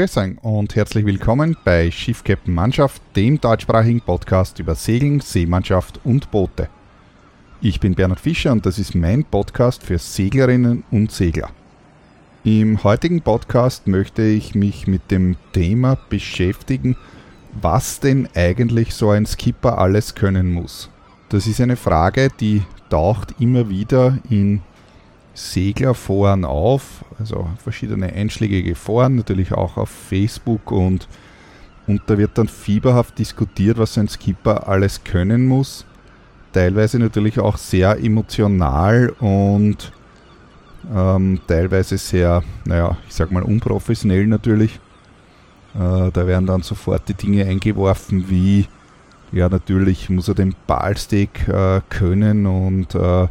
[0.00, 6.30] Grüß und herzlich willkommen bei Schiff Captain Mannschaft, dem deutschsprachigen Podcast über Segeln, Seemannschaft und
[6.30, 6.70] Boote.
[7.60, 11.50] Ich bin Bernhard Fischer und das ist mein Podcast für Seglerinnen und Segler.
[12.44, 16.96] Im heutigen Podcast möchte ich mich mit dem Thema beschäftigen,
[17.60, 20.88] was denn eigentlich so ein Skipper alles können muss.
[21.28, 24.62] Das ist eine Frage, die taucht immer wieder in
[25.34, 31.08] Seglerforen auf, also verschiedene einschlägige Foren, natürlich auch auf Facebook und,
[31.86, 35.86] und da wird dann fieberhaft diskutiert, was ein Skipper alles können muss.
[36.52, 39.92] Teilweise natürlich auch sehr emotional und
[40.92, 44.80] ähm, teilweise sehr, naja, ich sag mal unprofessionell natürlich.
[45.74, 48.66] Äh, da werden dann sofort die Dinge eingeworfen wie,
[49.30, 53.28] ja, natürlich muss er den Ballstick äh, können und äh,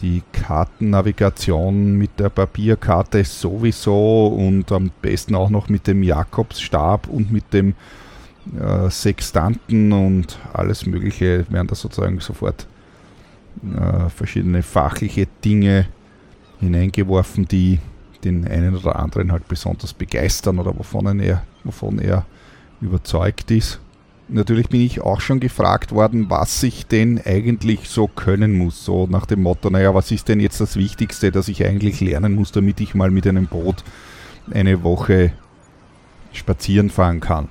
[0.00, 7.32] die Kartennavigation mit der Papierkarte sowieso und am besten auch noch mit dem Jakobsstab und
[7.32, 7.74] mit dem
[8.58, 12.66] äh, Sextanten und alles Mögliche werden da sozusagen sofort
[13.62, 15.86] äh, verschiedene fachliche Dinge
[16.60, 17.80] hineingeworfen, die
[18.24, 22.24] den einen oder anderen halt besonders begeistern oder wovon er, wovon er
[22.80, 23.80] überzeugt ist
[24.28, 28.84] natürlich bin ich auch schon gefragt worden, was ich denn eigentlich so können muss.
[28.84, 32.34] So nach dem Motto, naja, was ist denn jetzt das Wichtigste, das ich eigentlich lernen
[32.34, 33.84] muss, damit ich mal mit einem Boot
[34.50, 35.32] eine Woche
[36.32, 37.48] spazieren fahren kann.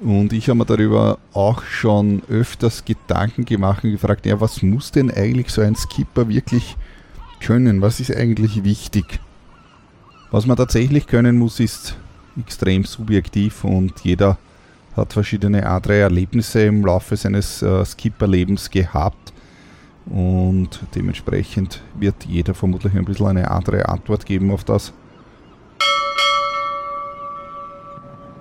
[0.00, 4.90] Und ich habe mir darüber auch schon öfters Gedanken gemacht und gefragt, ja, was muss
[4.90, 6.76] denn eigentlich so ein Skipper wirklich
[7.40, 7.82] können?
[7.82, 9.20] Was ist eigentlich wichtig?
[10.32, 11.96] Was man tatsächlich können muss, ist
[12.40, 14.38] extrem subjektiv und jeder
[14.96, 19.32] hat verschiedene andere Erlebnisse im Laufe seines äh, Skipperlebens gehabt
[20.06, 24.92] und dementsprechend wird jeder vermutlich ein bisschen eine andere Antwort geben auf das.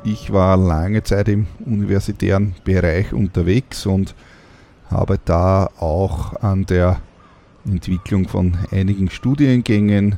[0.04, 4.16] Ich war lange Zeit im universitären Bereich unterwegs und
[4.90, 7.00] habe da auch an der
[7.66, 10.18] Entwicklung von einigen Studiengängen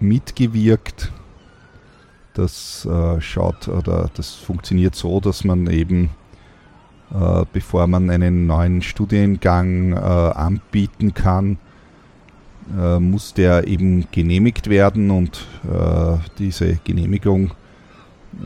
[0.00, 1.12] mitgewirkt
[2.34, 6.10] das äh, schaut oder das funktioniert so, dass man eben,
[7.12, 11.58] äh, bevor man einen neuen Studiengang äh, anbieten kann,
[12.78, 17.52] äh, muss der eben genehmigt werden und äh, diese Genehmigung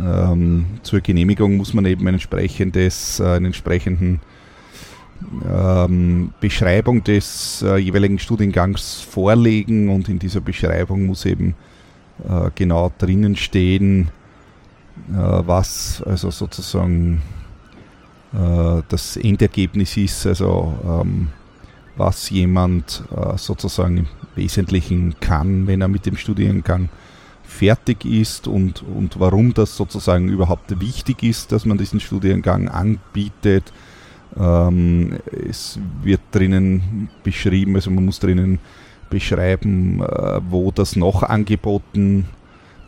[0.00, 4.20] ähm, zur Genehmigung muss man eben ein entsprechendes, äh, einen entsprechenden
[5.46, 11.54] ähm, Beschreibung des jeweiligen Studiengangs vorlegen und in dieser Beschreibung muss eben
[12.28, 14.08] äh, genau drinnen stehen,
[15.08, 17.22] äh, was also sozusagen
[18.32, 21.28] äh, das Endergebnis ist, also ähm,
[21.96, 26.88] was jemand äh, sozusagen im Wesentlichen kann, wenn er mit dem Studiengang
[27.44, 33.72] fertig ist und, und warum das sozusagen überhaupt wichtig ist, dass man diesen Studiengang anbietet.
[34.36, 38.58] Ähm, es wird drinnen beschrieben, also man muss drinnen
[39.14, 42.26] beschreiben, äh, wo das noch angeboten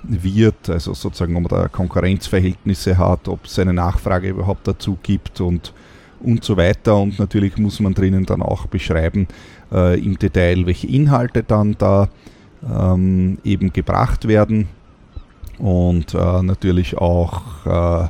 [0.03, 5.41] wird, also sozusagen, ob man da Konkurrenzverhältnisse hat, ob es eine Nachfrage überhaupt dazu gibt
[5.41, 5.73] und,
[6.19, 6.97] und so weiter.
[6.97, 9.29] Und natürlich muss man drinnen dann auch beschreiben
[9.71, 12.09] äh, im Detail, welche Inhalte dann da
[12.69, 14.67] ähm, eben gebracht werden
[15.59, 18.09] und äh, natürlich auch äh,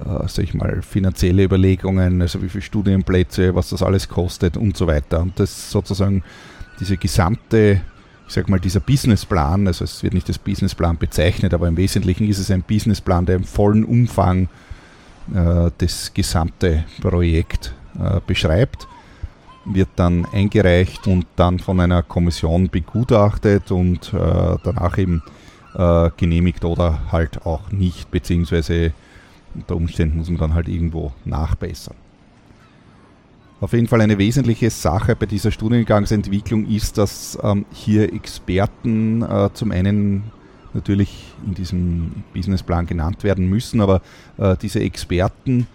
[0.00, 4.76] äh, sag ich mal, finanzielle Überlegungen, also wie viele Studienplätze, was das alles kostet und
[4.76, 5.20] so weiter.
[5.20, 6.22] Und das sozusagen
[6.80, 7.82] diese gesamte,
[8.26, 12.28] ich sag mal, dieser Businessplan, also es wird nicht als Businessplan bezeichnet, aber im Wesentlichen
[12.28, 14.48] ist es ein Businessplan, der im vollen Umfang
[15.34, 18.88] äh, das gesamte Projekt äh, beschreibt,
[19.64, 25.22] wird dann eingereicht und dann von einer Kommission begutachtet und äh, danach eben
[25.74, 28.92] äh, genehmigt oder halt auch nicht, beziehungsweise
[29.54, 31.96] unter Umständen muss man dann halt irgendwo nachbessern.
[33.60, 39.50] Auf jeden Fall eine wesentliche Sache bei dieser Studiengangsentwicklung ist, dass ähm, hier Experten äh,
[39.52, 40.32] zum einen
[40.72, 44.00] natürlich in diesem Businessplan genannt werden müssen, aber
[44.38, 45.66] äh, diese Experten,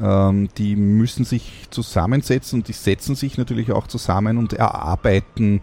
[0.00, 5.60] ähm, die müssen sich zusammensetzen und die setzen sich natürlich auch zusammen und erarbeiten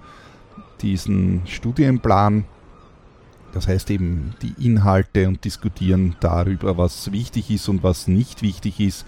[0.82, 2.44] diesen Studienplan.
[3.54, 8.82] Das heißt eben die Inhalte und diskutieren darüber, was wichtig ist und was nicht wichtig
[8.82, 9.06] ist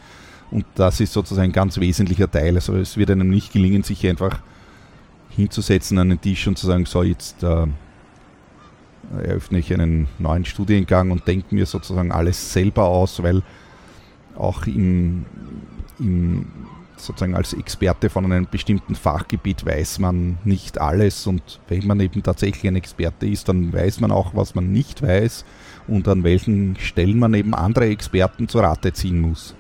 [0.52, 2.56] und das ist sozusagen ein ganz wesentlicher Teil.
[2.56, 4.40] Also es wird einem nicht gelingen, sich einfach
[5.30, 7.68] hinzusetzen an den Tisch und zu sagen, so jetzt äh,
[9.24, 13.44] eröffne ich einen neuen Studiengang und denke mir sozusagen alles selber aus, weil
[14.36, 15.26] auch im,
[16.00, 16.48] im
[16.96, 22.24] sozusagen als Experte von einem bestimmten Fachgebiet weiß man nicht alles und wenn man eben
[22.24, 25.46] tatsächlich ein Experte ist, dann weiß man auch, was man nicht weiß
[25.88, 29.56] und an welchen Stellen man eben andere Experten zur Rate ziehen muss.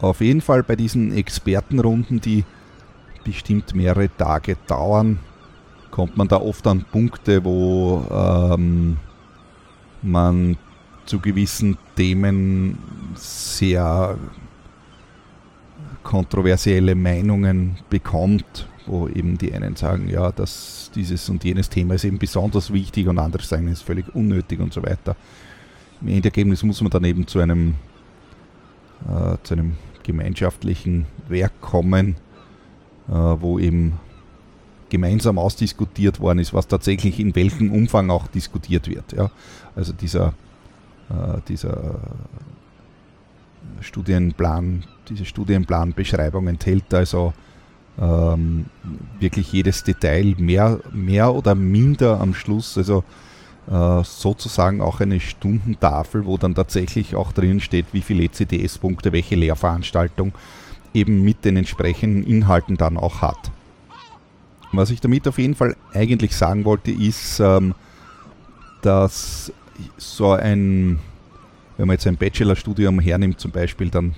[0.00, 2.44] Auf jeden Fall bei diesen Expertenrunden, die
[3.24, 5.18] bestimmt mehrere Tage dauern,
[5.90, 8.98] kommt man da oft an Punkte, wo ähm,
[10.02, 10.56] man
[11.06, 12.78] zu gewissen Themen
[13.14, 14.18] sehr
[16.02, 22.04] kontroversielle Meinungen bekommt, wo eben die einen sagen, ja, dass dieses und jenes Thema ist
[22.04, 25.16] eben besonders wichtig und andere sagen, es ist völlig unnötig und so weiter.
[26.00, 27.74] Im Endergebnis muss man dann eben zu einem,
[29.08, 29.76] äh, zu einem
[30.06, 32.16] gemeinschaftlichen Werk kommen,
[33.08, 34.00] äh, wo eben
[34.88, 39.12] gemeinsam ausdiskutiert worden ist, was tatsächlich in welchem Umfang auch diskutiert wird.
[39.12, 39.30] Ja.
[39.74, 40.28] Also dieser,
[41.10, 42.00] äh, dieser
[43.80, 47.32] Studienplan, diese Studienplanbeschreibung enthält also
[48.00, 48.66] ähm,
[49.18, 53.02] wirklich jedes Detail mehr, mehr oder minder am Schluss, also
[53.68, 60.32] sozusagen auch eine Stundentafel, wo dann tatsächlich auch drin steht, wie viele ECDS-Punkte welche Lehrveranstaltung
[60.94, 63.50] eben mit den entsprechenden Inhalten dann auch hat.
[64.72, 67.74] Was ich damit auf jeden Fall eigentlich sagen wollte, ist, ähm,
[68.82, 69.52] dass
[69.96, 71.00] so ein
[71.76, 74.14] wenn man jetzt ein Bachelorstudium hernimmt zum Beispiel, dann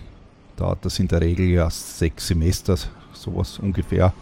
[0.57, 2.77] dauert das in der Regel ja sechs Semester,
[3.13, 4.13] sowas ungefähr.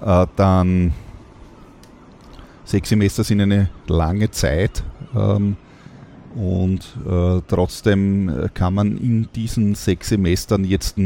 [0.00, 0.92] Äh, dann
[2.64, 4.82] sechs Semester sind eine lange Zeit
[5.14, 5.56] ähm,
[6.34, 10.96] und äh, trotzdem kann man in diesen sechs Semestern jetzt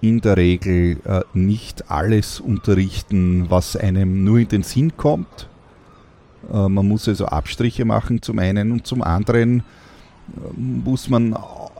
[0.00, 5.48] in der Regel äh, nicht alles unterrichten, was einem nur in den Sinn kommt.
[6.50, 9.62] Äh, man muss also Abstriche machen zum einen und zum anderen
[10.56, 11.36] muss man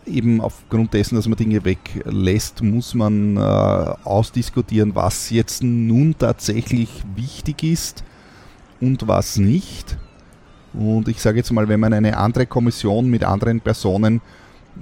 [0.07, 6.91] eben aufgrund dessen, dass man Dinge weglässt, muss man äh, ausdiskutieren, was jetzt nun tatsächlich
[7.15, 8.05] wichtig ist
[8.81, 9.97] und was nicht.
[10.73, 14.21] Und ich sage jetzt mal, wenn man eine andere Kommission mit anderen Personen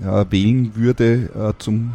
[0.03, 1.95] äh, wählen würde äh, zum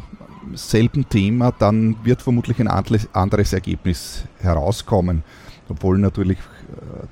[0.55, 5.23] selben Thema, dann wird vermutlich ein anderes Ergebnis herauskommen.
[5.69, 7.05] Obwohl natürlich äh,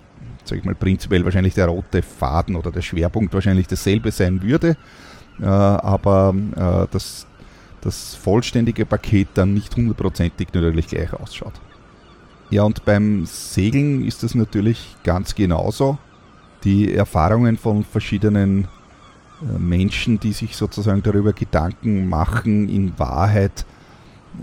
[0.44, 4.76] sage ich mal, prinzipiell wahrscheinlich der rote Faden oder der Schwerpunkt wahrscheinlich dasselbe sein würde,
[5.40, 7.28] äh, aber äh, das,
[7.82, 11.54] das vollständige Paket dann nicht hundertprozentig natürlich gleich ausschaut.
[12.52, 15.98] Ja, und beim Segeln ist das natürlich ganz genauso.
[16.66, 18.66] Die Erfahrungen von verschiedenen
[19.42, 23.66] äh, Menschen, die sich sozusagen darüber Gedanken machen, in Wahrheit,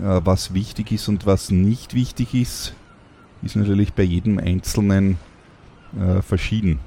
[0.01, 2.73] äh, was wichtig ist und was nicht wichtig ist,
[3.43, 5.19] ist natürlich bei jedem Einzelnen
[5.95, 6.79] äh, verschieden.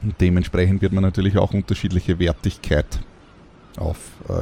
[0.00, 3.00] Und dementsprechend wird man natürlich auch unterschiedliche Wertigkeit
[3.76, 3.96] auf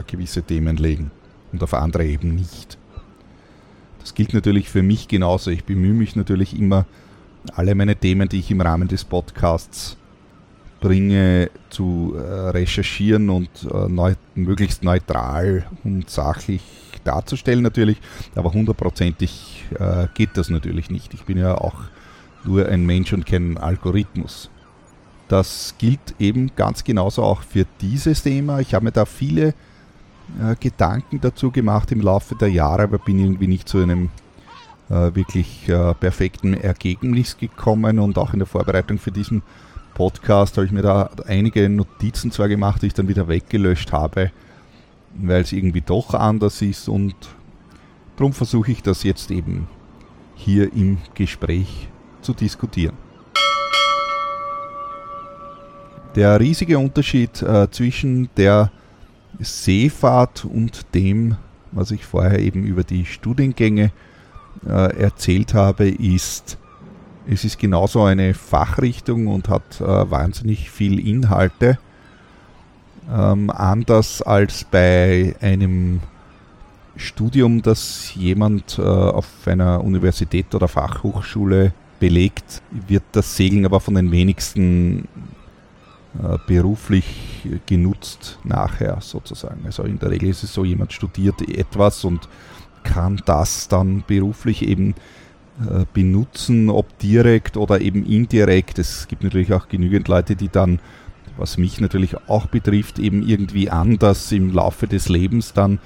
[0.06, 1.10] gewisse Themen legen
[1.52, 2.78] und auf andere eben nicht.
[4.04, 5.50] Das gilt natürlich für mich genauso.
[5.50, 6.84] Ich bemühe mich natürlich immer,
[7.54, 9.96] alle meine Themen, die ich im Rahmen des Podcasts
[10.78, 12.20] bringe, zu äh,
[12.50, 16.60] recherchieren und äh, neu, möglichst neutral und sachlich
[17.02, 17.96] darzustellen natürlich.
[18.34, 21.14] Aber hundertprozentig äh, geht das natürlich nicht.
[21.14, 21.84] Ich bin ja auch
[22.44, 24.50] nur ein Mensch und kein Algorithmus.
[25.28, 28.60] Das gilt eben ganz genauso auch für dieses Thema.
[28.60, 29.54] Ich habe mir da viele
[30.40, 34.10] äh, Gedanken dazu gemacht im Laufe der Jahre, aber bin irgendwie nicht zu einem
[34.90, 39.42] äh, wirklich äh, perfekten Ergebnis gekommen und auch in der Vorbereitung für diesen
[39.94, 44.32] Podcast habe ich mir da einige Notizen zwar gemacht, die ich dann wieder weggelöscht habe,
[45.14, 47.14] weil es irgendwie doch anders ist und
[48.16, 49.68] darum versuche ich das jetzt eben
[50.34, 51.88] hier im Gespräch
[52.20, 52.96] zu diskutieren.
[56.16, 58.70] Der riesige Unterschied äh, zwischen der
[59.40, 61.36] Seefahrt und dem,
[61.72, 63.90] was ich vorher eben über die Studiengänge
[64.66, 66.58] äh, erzählt habe, ist,
[67.26, 71.78] es ist genauso eine Fachrichtung und hat äh, wahnsinnig viel Inhalte.
[73.12, 76.00] Ähm, anders als bei einem
[76.96, 83.94] Studium, das jemand äh, auf einer Universität oder Fachhochschule belegt wird das Segeln aber von
[83.94, 85.08] den wenigsten
[86.46, 89.66] beruflich genutzt nachher sozusagen.
[89.66, 92.28] Also in der Regel ist es so, jemand studiert etwas und
[92.84, 94.94] kann das dann beruflich eben
[95.60, 98.78] äh, benutzen, ob direkt oder eben indirekt.
[98.78, 100.80] Es gibt natürlich auch genügend Leute, die dann,
[101.36, 105.78] was mich natürlich auch betrifft, eben irgendwie anders im Laufe des Lebens dann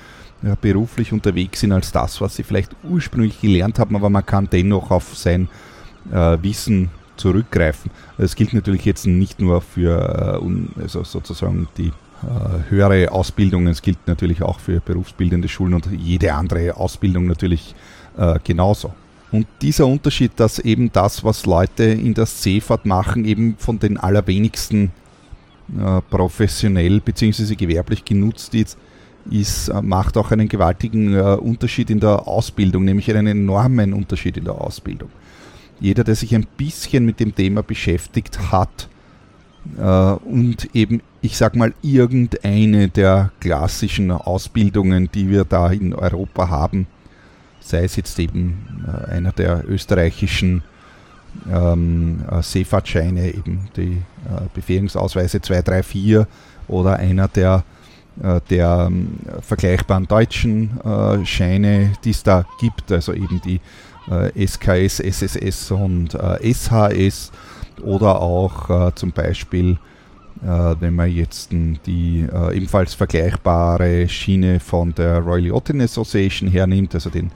[0.42, 4.48] ja, beruflich unterwegs sind als das, was sie vielleicht ursprünglich gelernt haben, aber man kann
[4.50, 5.48] dennoch auf sein
[6.12, 7.90] äh, Wissen zurückgreifen.
[8.16, 13.68] Das gilt natürlich jetzt nicht nur für äh, also sozusagen die äh, höhere Ausbildungen.
[13.68, 17.74] Es gilt natürlich auch für berufsbildende Schulen und jede andere Ausbildung natürlich
[18.16, 18.92] äh, genauso.
[19.30, 23.98] Und dieser Unterschied, dass eben das, was Leute in der Seefahrt machen, eben von den
[23.98, 24.90] allerwenigsten
[26.08, 27.54] professionell bzw.
[27.54, 28.78] gewerblich genutzt ist,
[29.30, 34.44] ist, macht auch einen gewaltigen äh, Unterschied in der Ausbildung, nämlich einen enormen Unterschied in
[34.44, 35.10] der Ausbildung.
[35.80, 38.88] Jeder, der sich ein bisschen mit dem Thema beschäftigt hat
[39.76, 46.48] äh, und eben, ich sag mal, irgendeine der klassischen Ausbildungen, die wir da in Europa
[46.48, 46.86] haben,
[47.60, 50.62] sei es jetzt eben äh, einer der österreichischen
[51.50, 56.26] ähm, äh, Seefahrtscheine, eben die äh, Befähigungsausweise 2, 3, 4
[56.68, 57.64] oder einer der,
[58.22, 63.60] äh, der ähm, vergleichbaren deutschen äh, Scheine, die es da gibt, also eben die
[64.34, 67.30] SKS, SSS und SHS
[67.82, 69.78] oder auch zum Beispiel
[70.40, 77.10] wenn man jetzt die äh, ebenfalls vergleichbare Schiene von der Royal Yachting Association hernimmt, also
[77.10, 77.32] den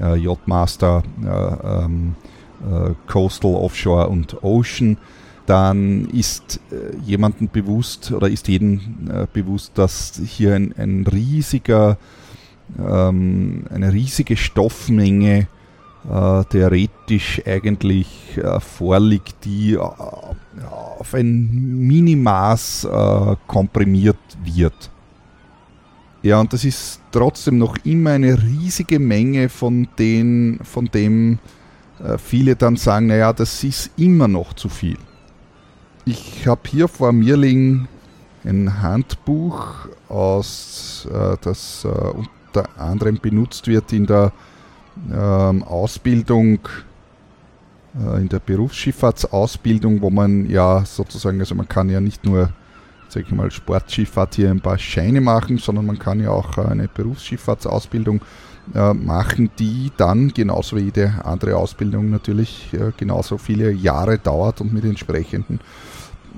[0.00, 2.16] äh, Yachtmaster äh, ähm,
[2.60, 4.98] äh, Coastal, Offshore und Ocean,
[5.46, 11.98] dann ist äh, jemandem bewusst oder ist jedem äh, bewusst, dass hier ein, ein riesiger,
[12.78, 15.48] ähm, eine riesige Stoffmenge
[16.08, 22.86] äh, theoretisch eigentlich äh, vorliegt, die äh, auf ein Minimaß
[23.46, 24.90] komprimiert wird.
[26.22, 31.38] Ja, und das ist trotzdem noch immer eine riesige Menge von, den, von dem
[32.02, 34.98] äh, viele dann sagen, naja, das ist immer noch zu viel.
[36.04, 37.88] Ich habe hier vor mir liegen
[38.44, 44.32] ein Handbuch, aus, äh, das äh, unter anderem benutzt wird in der
[45.12, 46.60] ähm, Ausbildung,
[47.92, 52.50] in der Berufsschifffahrtsausbildung, wo man ja sozusagen, also man kann ja nicht nur
[53.10, 56.88] sage ich mal, Sportschifffahrt hier ein paar Scheine machen, sondern man kann ja auch eine
[56.88, 58.20] Berufsschifffahrtsausbildung
[58.74, 64.60] äh, machen, die dann genauso wie jede andere Ausbildung natürlich äh, genauso viele Jahre dauert
[64.60, 65.60] und mit entsprechenden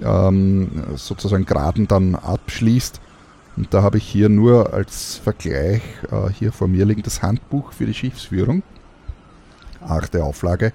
[0.03, 3.01] ähm, sozusagen Graden dann abschließt.
[3.57, 7.73] Und da habe ich hier nur als Vergleich äh, hier vor mir liegen das Handbuch
[7.73, 8.63] für die Schiffsführung.
[9.81, 10.73] Achte Auflage,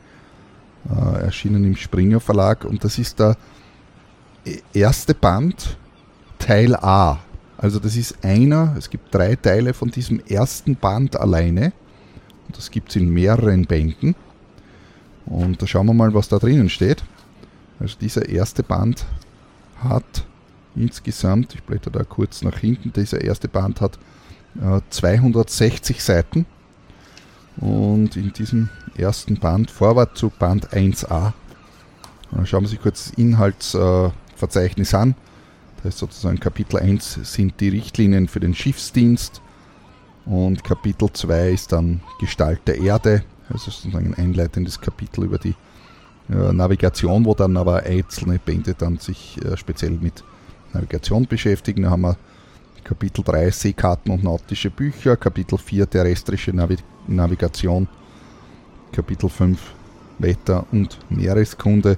[0.90, 2.66] äh, erschienen im Springer Verlag.
[2.66, 3.36] Und das ist der
[4.74, 5.78] erste Band
[6.40, 7.20] Teil A.
[7.58, 11.74] Also das ist einer, es gibt drei Teile von diesem ersten Band alleine.
[12.48, 14.16] Und das gibt es in mehreren Bänden.
[15.26, 17.04] Und da schauen wir mal, was da drinnen steht.
[17.80, 19.06] Also dieser erste Band
[19.84, 20.26] hat
[20.78, 23.98] insgesamt, ich blätter da kurz nach hinten, dieser erste Band hat
[24.62, 26.46] äh, 260 Seiten.
[27.58, 31.34] Und in diesem ersten Band, Vorwort zu Band 1a,
[32.36, 35.16] äh, schauen wir sich kurz das Inhaltsverzeichnis äh, an.
[35.78, 39.42] Das ist sozusagen Kapitel 1 sind die Richtlinien für den Schiffsdienst
[40.26, 45.56] und Kapitel 2 ist dann Gestalt der Erde, also sozusagen ein einleitendes Kapitel über die
[46.30, 50.24] äh, Navigation, wo dann aber einzelne Bände dann sich speziell mit
[50.78, 51.84] Navigation beschäftigen.
[51.84, 52.18] Da haben wir
[52.84, 57.88] Kapitel 3 Seekarten und nautische Bücher, Kapitel 4 terrestrische Navi Navigation,
[58.92, 59.60] Kapitel 5
[60.20, 61.98] Wetter- und Meereskunde,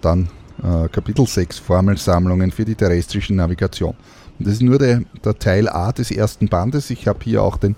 [0.00, 0.28] dann
[0.62, 3.94] äh, Kapitel 6 Formelsammlungen für die terrestrische Navigation.
[4.38, 6.90] Und das ist nur der, der Teil A des ersten Bandes.
[6.90, 7.76] Ich habe hier auch den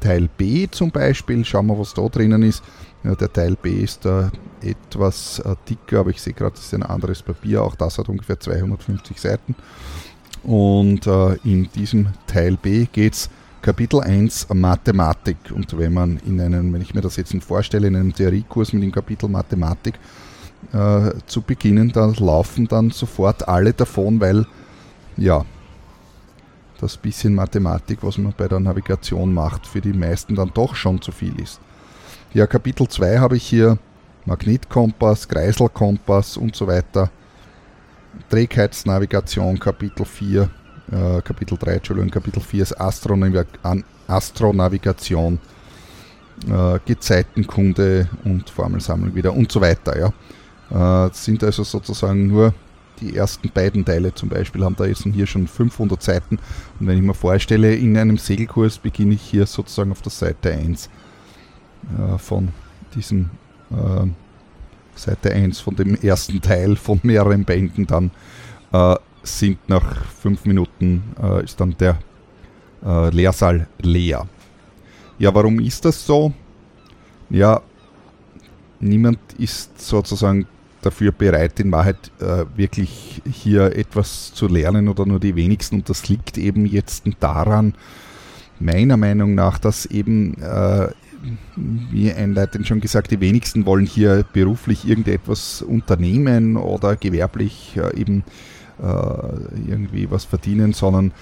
[0.00, 1.44] Teil B zum Beispiel.
[1.44, 2.62] Schauen wir, was da drinnen ist.
[3.06, 6.82] Ja, der Teil B ist äh, etwas dicker, aber ich sehe gerade, das ist ein
[6.82, 7.62] anderes Papier.
[7.62, 9.54] Auch das hat ungefähr 250 Seiten.
[10.42, 13.30] Und äh, in diesem Teil B geht es
[13.62, 15.36] Kapitel 1 Mathematik.
[15.54, 18.82] Und wenn man in einem, wenn ich mir das jetzt vorstelle, in einem Theoriekurs mit
[18.82, 20.00] dem Kapitel Mathematik,
[20.72, 24.46] äh, zu beginnen, da laufen dann sofort alle davon, weil
[25.16, 25.44] ja,
[26.80, 31.00] das bisschen Mathematik, was man bei der Navigation macht, für die meisten dann doch schon
[31.00, 31.60] zu viel ist.
[32.34, 33.78] Ja, Kapitel 2 habe ich hier
[34.26, 37.10] Magnetkompass, Kreiselkompass und so weiter.
[38.28, 40.50] Trägheitsnavigation, Kapitel 4,
[40.90, 43.46] äh, Kapitel 3, Entschuldigung, Kapitel 4 ist Astronav
[44.08, 45.38] Astronavigation,
[46.48, 50.12] äh, Gezeitenkunde und Formelsammlung wieder und so weiter.
[50.70, 51.06] Ja.
[51.06, 52.52] Äh, sind also sozusagen nur
[53.00, 56.38] die ersten beiden Teile zum Beispiel haben da jetzt hier schon 500 Seiten.
[56.80, 60.52] Und wenn ich mir vorstelle, in einem Segelkurs beginne ich hier sozusagen auf der Seite
[60.52, 60.88] 1
[61.98, 62.48] äh, von
[62.94, 63.30] diesem
[63.70, 64.06] äh,
[64.94, 68.10] Seite 1 von dem ersten Teil von mehreren Bänden, dann
[68.72, 71.98] äh, sind nach 5 Minuten äh, ist dann der
[72.84, 74.26] äh, Lehrsaal leer.
[75.18, 76.32] Ja, warum ist das so?
[77.30, 77.60] Ja,
[78.80, 80.46] niemand ist sozusagen
[80.82, 85.76] dafür bereit, in Wahrheit äh, wirklich hier etwas zu lernen oder nur die wenigsten.
[85.76, 87.74] Und das liegt eben jetzt daran,
[88.60, 90.88] meiner Meinung nach, dass eben, äh,
[91.56, 98.24] wie einleitend schon gesagt, die wenigsten wollen hier beruflich irgendetwas unternehmen oder gewerblich äh, eben
[98.82, 101.12] äh, irgendwie was verdienen, sondern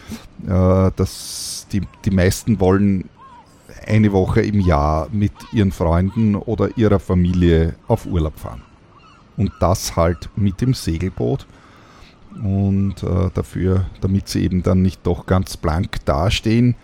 [0.46, 3.08] äh, dass die, die meisten wollen
[3.86, 8.62] eine Woche im Jahr mit ihren Freunden oder ihrer Familie auf Urlaub fahren.
[9.36, 11.46] Und das halt mit dem Segelboot.
[12.42, 12.96] Und
[13.34, 16.74] dafür, damit sie eben dann nicht doch ganz blank dastehen,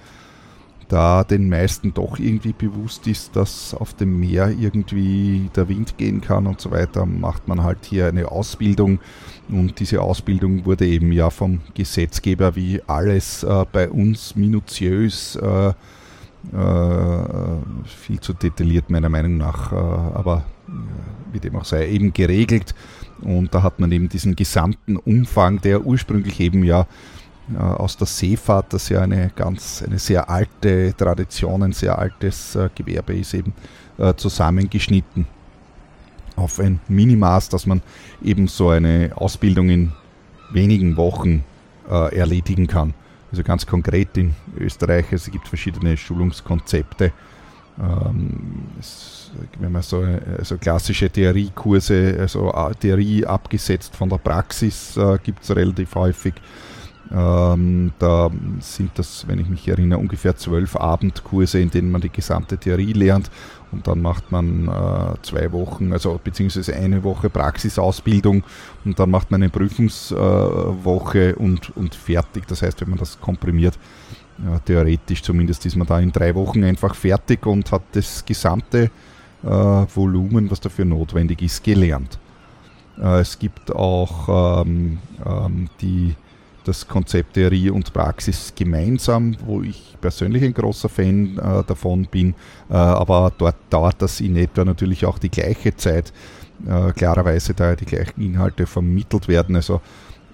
[0.91, 6.21] da den meisten doch irgendwie bewusst ist, dass auf dem Meer irgendwie der Wind gehen
[6.21, 8.99] kann und so weiter, macht man halt hier eine Ausbildung.
[9.49, 15.69] Und diese Ausbildung wurde eben ja vom Gesetzgeber wie alles äh, bei uns minutiös äh,
[15.69, 15.75] äh,
[17.85, 20.73] viel zu detailliert meiner Meinung nach, äh, aber äh,
[21.33, 22.75] wie dem auch sei, eben geregelt.
[23.21, 26.87] Und da hat man eben diesen gesamten Umfang, der ursprünglich eben ja
[27.59, 33.15] aus der Seefahrt, das ja eine ganz, eine sehr alte Tradition, ein sehr altes Gewerbe
[33.15, 33.53] ist, eben
[34.17, 35.27] zusammengeschnitten
[36.37, 37.83] auf ein Minimaß, dass man
[38.23, 39.93] eben so eine Ausbildung in
[40.53, 41.45] wenigen Wochen
[41.89, 42.95] erledigen kann.
[43.31, 47.13] Also ganz konkret in Österreich, es gibt verschiedene Schulungskonzepte.
[47.79, 48.65] Ähm,
[49.59, 50.05] wenn man so
[50.39, 56.35] also klassische Theoriekurse, also Theorie abgesetzt von der Praxis, äh, gibt es relativ häufig.
[57.13, 62.11] Ähm, da sind das, wenn ich mich erinnere, ungefähr zwölf Abendkurse, in denen man die
[62.11, 63.31] gesamte Theorie lernt
[63.73, 68.45] und dann macht man äh, zwei Wochen, also beziehungsweise eine Woche Praxisausbildung
[68.85, 72.47] und dann macht man eine Prüfungswoche äh, und, und fertig.
[72.47, 73.77] Das heißt, wenn man das komprimiert,
[74.45, 78.91] ja, theoretisch zumindest ist man da in drei Wochen einfach fertig und hat das gesamte
[79.43, 82.19] äh, Volumen, was dafür notwendig ist, gelernt.
[83.01, 86.15] Äh, es gibt auch ähm, ähm, die
[86.71, 92.35] das Konzept Theorie und Praxis gemeinsam, wo ich persönlich ein großer Fan äh, davon bin,
[92.71, 96.13] äh, aber dort dauert das in etwa natürlich auch die gleiche Zeit,
[96.65, 99.81] äh, klarerweise da die gleichen Inhalte vermittelt werden, also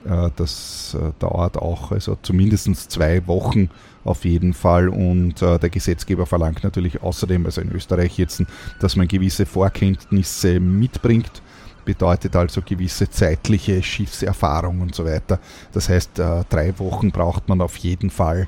[0.04, 3.70] äh, das äh, dauert auch also zumindest zwei Wochen
[4.04, 4.88] auf jeden Fall.
[4.88, 8.44] Und äh, der Gesetzgeber verlangt natürlich außerdem, also in Österreich jetzt,
[8.78, 11.42] dass man gewisse Vorkenntnisse mitbringt
[11.86, 15.38] bedeutet also gewisse zeitliche Schiffserfahrung und so weiter.
[15.72, 18.46] Das heißt, äh, drei Wochen braucht man auf jeden Fall,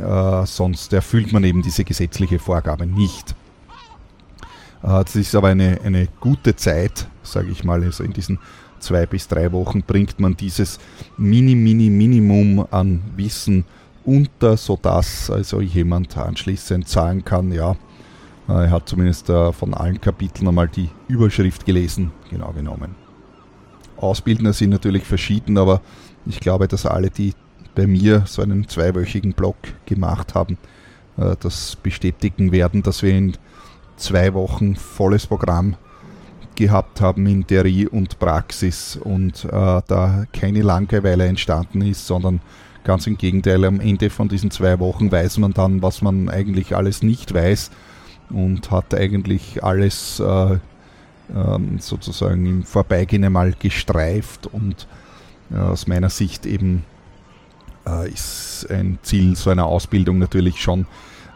[0.00, 3.34] äh, sonst erfüllt man eben diese gesetzliche Vorgabe nicht.
[4.82, 8.38] Äh, das ist aber eine, eine gute Zeit, sage ich mal, also in diesen
[8.80, 10.78] zwei bis drei Wochen bringt man dieses
[11.18, 13.64] Mini, Mini, Minimum an Wissen
[14.04, 17.76] unter, sodass also jemand anschließend sagen kann, ja,
[18.54, 22.94] er hat zumindest äh, von allen Kapiteln einmal die Überschrift gelesen, genau genommen.
[23.98, 25.80] Ausbildner sind natürlich verschieden, aber
[26.24, 27.34] ich glaube, dass alle, die
[27.74, 29.56] bei mir so einen zweiwöchigen Blog
[29.86, 30.56] gemacht haben,
[31.18, 33.36] äh, das bestätigen werden, dass wir in
[33.96, 35.76] zwei Wochen volles Programm
[36.54, 39.50] gehabt haben in Theorie und Praxis und äh,
[39.86, 42.40] da keine Langeweile entstanden ist, sondern
[42.82, 46.74] ganz im Gegenteil, am Ende von diesen zwei Wochen weiß man dann, was man eigentlich
[46.74, 47.70] alles nicht weiß
[48.30, 50.58] und hat eigentlich alles äh,
[51.34, 54.86] ähm, sozusagen im Vorbeigehen einmal gestreift und
[55.50, 56.84] äh, aus meiner Sicht eben
[57.86, 60.86] äh, ist ein Ziel so einer Ausbildung natürlich schon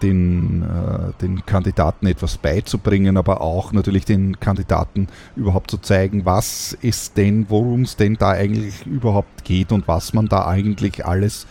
[0.02, 6.76] den, äh, den Kandidaten etwas beizubringen, aber auch natürlich den Kandidaten überhaupt zu zeigen, was
[6.82, 11.46] es denn, worum es denn da eigentlich überhaupt geht und was man da eigentlich alles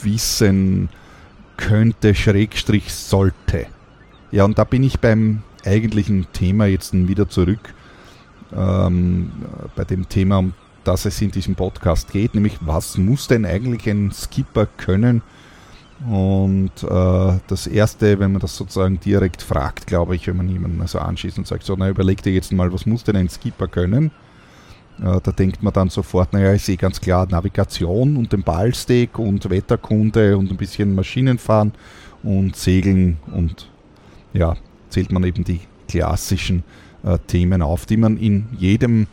[0.00, 0.88] wissen
[1.56, 3.66] könnte, Schrägstrich sollte.
[4.32, 7.74] Ja, und da bin ich beim eigentlichen Thema jetzt wieder zurück.
[8.56, 9.30] Ähm,
[9.76, 13.88] bei dem Thema, um das es in diesem Podcast geht, nämlich was muss denn eigentlich
[13.88, 15.22] ein Skipper können?
[16.10, 20.80] Und äh, das Erste, wenn man das sozusagen direkt fragt, glaube ich, wenn man jemanden
[20.80, 23.68] also anschießt und sagt, so, na überleg dir jetzt mal, was muss denn ein Skipper
[23.68, 24.10] können?
[24.98, 29.18] Äh, da denkt man dann sofort, naja, ich sehe ganz klar Navigation und den Ballsteg
[29.18, 31.72] und Wetterkunde und ein bisschen Maschinenfahren
[32.22, 33.68] und Segeln und
[34.32, 34.56] ja,
[34.88, 36.64] zählt man eben die klassischen
[37.02, 39.06] äh, Themen auf, die man in jedem,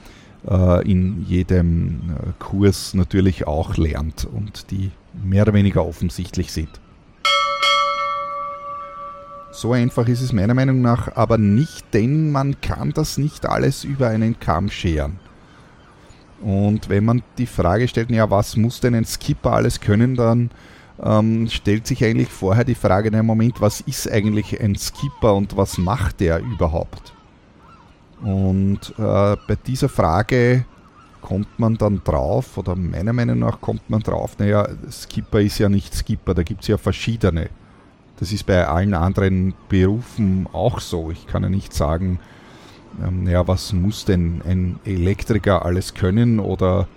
[0.48, 4.92] äh, in jedem äh, Kurs natürlich auch lernt und die
[5.24, 6.70] mehr oder weniger offensichtlich sind.
[9.52, 13.84] So einfach ist es meiner Meinung nach aber nicht, denn man kann das nicht alles
[13.84, 15.20] über einen Kamm scheren.
[16.42, 20.52] Und wenn man die Frage stellt, ja, was muss denn ein Skipper alles können, dann
[21.02, 25.56] ähm, stellt sich eigentlich vorher die Frage, na Moment, was ist eigentlich ein Skipper und
[25.56, 27.14] was macht der überhaupt?
[28.22, 30.66] Und äh, bei dieser Frage
[31.22, 35.70] kommt man dann drauf, oder meiner Meinung nach kommt man drauf, naja, Skipper ist ja
[35.70, 37.50] nicht Skipper, da gibt es ja verschiedene.
[38.20, 41.12] Das ist bei allen anderen Berufen auch so.
[41.12, 42.20] Ich kann ja nicht sagen,
[43.02, 46.88] ähm, naja, was muss denn ein Elektriker alles können oder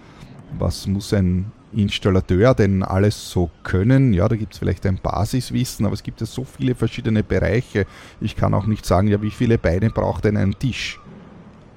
[0.58, 4.12] was muss ein Installateur denn alles so können?
[4.12, 7.86] Ja, da gibt es vielleicht ein Basiswissen, aber es gibt ja so viele verschiedene Bereiche.
[8.20, 11.00] Ich kann auch nicht sagen, ja, wie viele Beine braucht denn ein Tisch?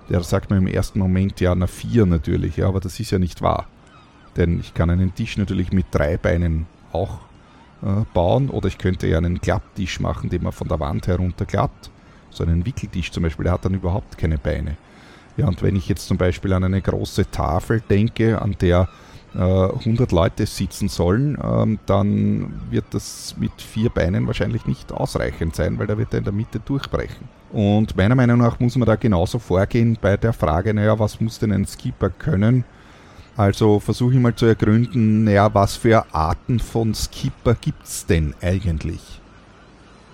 [0.10, 3.20] Der sagt mir im ersten Moment, ja, na vier natürlich, ja, aber das ist ja
[3.20, 3.68] nicht wahr.
[4.38, 7.20] Denn ich kann einen Tisch natürlich mit drei Beinen auch
[7.82, 11.46] äh, bauen oder ich könnte ja einen Klapptisch machen, den man von der Wand herunter
[11.46, 11.90] klappt.
[12.30, 14.78] So einen Wickeltisch zum Beispiel, der hat dann überhaupt keine Beine.
[15.38, 18.88] Ja, und wenn ich jetzt zum Beispiel an eine große Tafel denke, an der
[19.38, 25.56] 100 äh, Leute sitzen sollen, ähm, dann wird das mit vier Beinen wahrscheinlich nicht ausreichend
[25.56, 27.28] sein, weil da wird er in der Mitte durchbrechen.
[27.52, 31.40] Und meiner Meinung nach muss man da genauso vorgehen bei der Frage, naja, was muss
[31.40, 32.64] denn ein Skipper können?
[33.38, 38.34] Also versuche ich mal zu ergründen, naja, was für Arten von Skipper gibt es denn
[38.42, 39.20] eigentlich?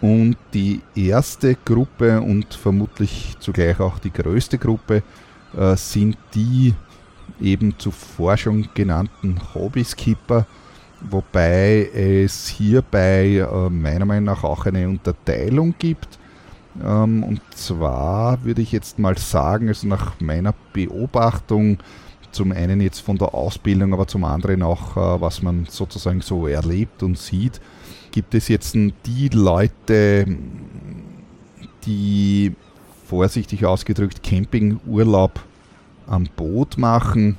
[0.01, 5.03] Und die erste Gruppe und vermutlich zugleich auch die größte Gruppe
[5.55, 6.73] äh, sind die
[7.41, 10.45] eben zuvor schon genannten Hobbyskipper,
[11.09, 16.19] wobei es hierbei äh, meiner Meinung nach auch eine Unterteilung gibt.
[16.83, 21.79] Ähm, und zwar würde ich jetzt mal sagen, also nach meiner Beobachtung,
[22.31, 26.47] zum einen jetzt von der Ausbildung, aber zum anderen auch, äh, was man sozusagen so
[26.47, 27.59] erlebt und sieht,
[28.11, 30.25] gibt es jetzt die Leute,
[31.85, 32.53] die
[33.05, 35.41] vorsichtig ausgedrückt Campingurlaub
[36.07, 37.37] am Boot machen.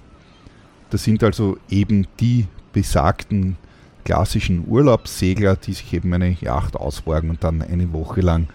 [0.90, 3.56] Das sind also eben die besagten
[4.04, 8.48] klassischen Urlaubssegler, die sich eben eine Yacht ausborgen und dann eine Woche lang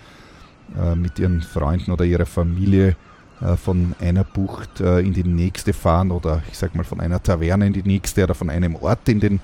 [0.78, 2.96] äh, mit ihren Freunden oder ihrer Familie
[3.41, 7.22] äh, von einer Bucht äh, in die nächste fahren oder ich sag mal von einer
[7.22, 9.39] Taverne in die nächste oder von einem Ort in den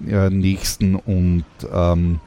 [0.00, 2.20] nächsten und ähm,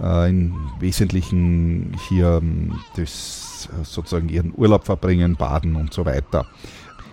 [0.00, 6.46] äh, im Wesentlichen hier ähm, das, sozusagen ihren Urlaub verbringen, baden und so weiter.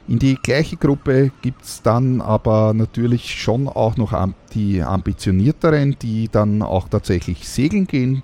[0.07, 4.15] In die gleiche Gruppe gibt es dann aber natürlich schon auch noch
[4.53, 8.23] die ambitionierteren, die dann auch tatsächlich segeln gehen.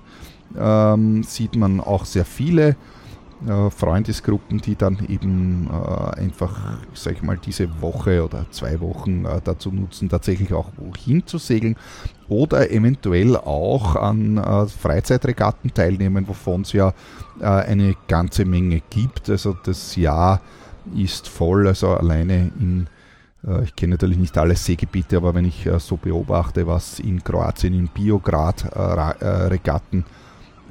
[0.58, 2.78] Ähm, sieht man auch sehr viele
[3.48, 9.26] äh, Freundesgruppen, die dann eben äh, einfach, sag ich mal, diese Woche oder zwei Wochen
[9.26, 11.76] äh, dazu nutzen, tatsächlich auch wohin zu segeln
[12.30, 16.94] oder eventuell auch an äh, Freizeitregatten teilnehmen, wovon es ja
[17.42, 19.30] äh, eine ganze Menge gibt.
[19.30, 20.40] Also das Jahr
[20.96, 22.88] ist voll, also alleine in,
[23.48, 27.24] äh, ich kenne natürlich nicht alle Seegebiete, aber wenn ich äh, so beobachte, was in
[27.24, 30.06] Kroatien in Biograd-Regatten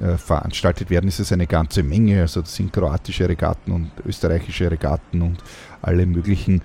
[0.00, 2.20] äh, veranstaltet werden, ist es eine ganze Menge.
[2.20, 5.38] Also das sind kroatische Regatten und österreichische Regatten und
[5.82, 6.62] alle möglichen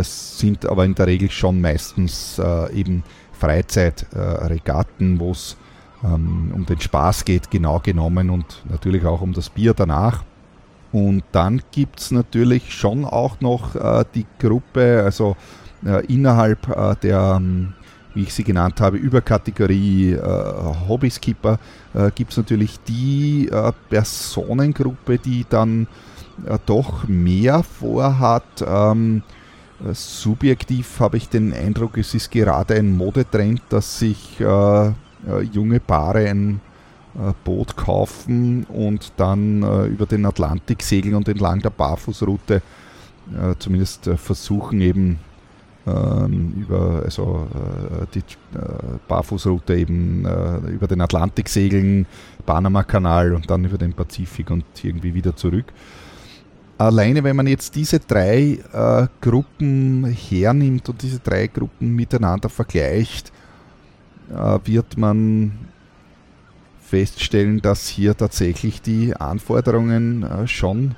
[0.00, 2.40] sind aber in der Regel schon meistens
[2.72, 5.58] eben Freizeitregatten, wo es
[6.04, 10.24] ähm, um den Spaß geht, genau genommen und natürlich auch um das Bier danach.
[10.94, 15.36] Und dann gibt es natürlich schon auch noch äh, die Gruppe, also
[15.84, 17.72] äh, innerhalb äh, der, ähm,
[18.14, 20.20] wie ich sie genannt habe, Überkategorie äh,
[20.88, 21.58] Hobbyskipper
[21.94, 25.88] äh, gibt es natürlich die äh, Personengruppe, die dann
[26.66, 28.64] doch mehr vorhat.
[28.64, 29.22] Ähm,
[29.92, 36.60] subjektiv habe ich den Eindruck, es ist gerade ein Modetrend, dass sich junge Paare ein
[37.44, 44.10] Boot kaufen und dann äh, über den Atlantik segeln und entlang der Barfußroute äh, zumindest
[44.16, 45.18] versuchen eben
[45.86, 47.46] ähm, über also
[48.14, 48.22] die
[49.06, 50.26] Barfußroute eben
[50.68, 52.06] über den Atlantik segeln,
[52.46, 55.66] Panama-Kanal und dann über den Pazifik und irgendwie wieder zurück.
[56.76, 63.32] Alleine wenn man jetzt diese drei äh, Gruppen hernimmt und diese drei Gruppen miteinander vergleicht,
[64.30, 65.52] äh, wird man
[66.94, 70.94] feststellen, dass hier tatsächlich die Anforderungen äh, schon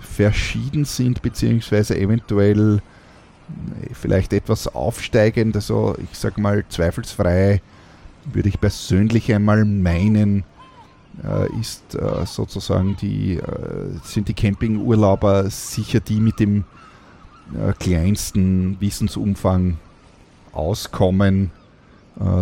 [0.00, 5.54] verschieden sind, beziehungsweise eventuell äh, vielleicht etwas aufsteigend.
[5.54, 7.60] Also ich sage mal zweifelsfrei
[8.32, 10.44] würde ich persönlich einmal meinen,
[11.22, 13.38] äh, ist sozusagen die,
[14.02, 16.64] sind die Campingurlauber sicher die mit dem
[17.78, 19.76] kleinsten Wissensumfang
[20.52, 21.50] auskommen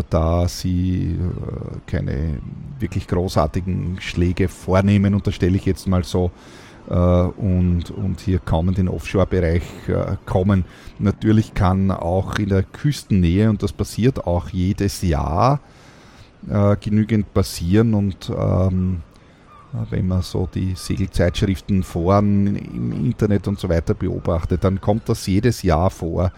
[0.08, 2.38] da sie äh, keine
[2.78, 6.30] wirklich großartigen Schläge vornehmen, unterstelle ich jetzt mal so,
[6.88, 9.62] äh, und, und hier kaum in den Offshore-Bereich
[10.26, 10.64] kommen.
[10.98, 15.60] Natürlich kann auch in der Küstennähe, und das passiert auch jedes Jahr,
[16.80, 19.00] genügend passieren und ähm,
[19.88, 25.26] wenn man so die Segelzeitschriften, Foren im Internet und so weiter beobachtet, dann kommt das
[25.26, 26.30] jedes Jahr vor, äh,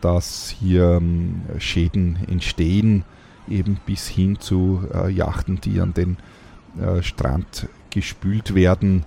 [0.00, 3.04] dass hier ähm, Schäden entstehen,
[3.48, 6.16] eben bis hin zu äh, Yachten, die an den
[6.80, 9.04] äh, Strand gespült werden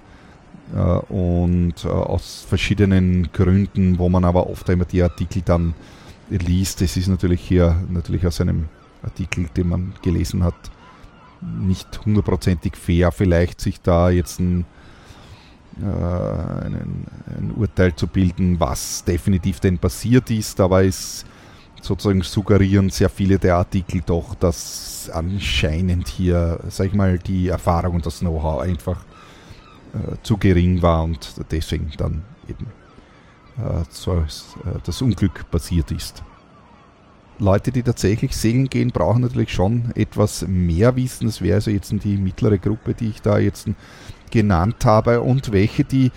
[1.10, 5.73] und aus verschiedenen Gründen, wo man aber oft immer die Artikel dann
[6.30, 6.82] liest.
[6.82, 8.65] Das ist natürlich hier natürlich aus einem
[9.02, 10.54] Artikel, den man gelesen hat,
[11.41, 14.65] nicht hundertprozentig fair, vielleicht sich da jetzt ein,
[15.82, 21.26] äh, einen, ein Urteil zu bilden, was definitiv denn passiert ist, aber es
[21.82, 27.96] sozusagen suggerieren sehr viele der Artikel doch, dass anscheinend hier, sag ich mal, die Erfahrung
[27.96, 29.06] und das Know-how einfach
[29.94, 32.68] äh, zu gering war und deswegen dann eben
[33.58, 34.26] äh, so, äh,
[34.84, 36.24] das Unglück passiert ist.
[37.39, 41.28] Leute, die tatsächlich segeln gehen, brauchen natürlich schon etwas mehr Wissen.
[41.28, 43.70] Das wäre also jetzt die mittlere Gruppe, die ich da jetzt
[44.30, 46.12] genannt habe und welche, die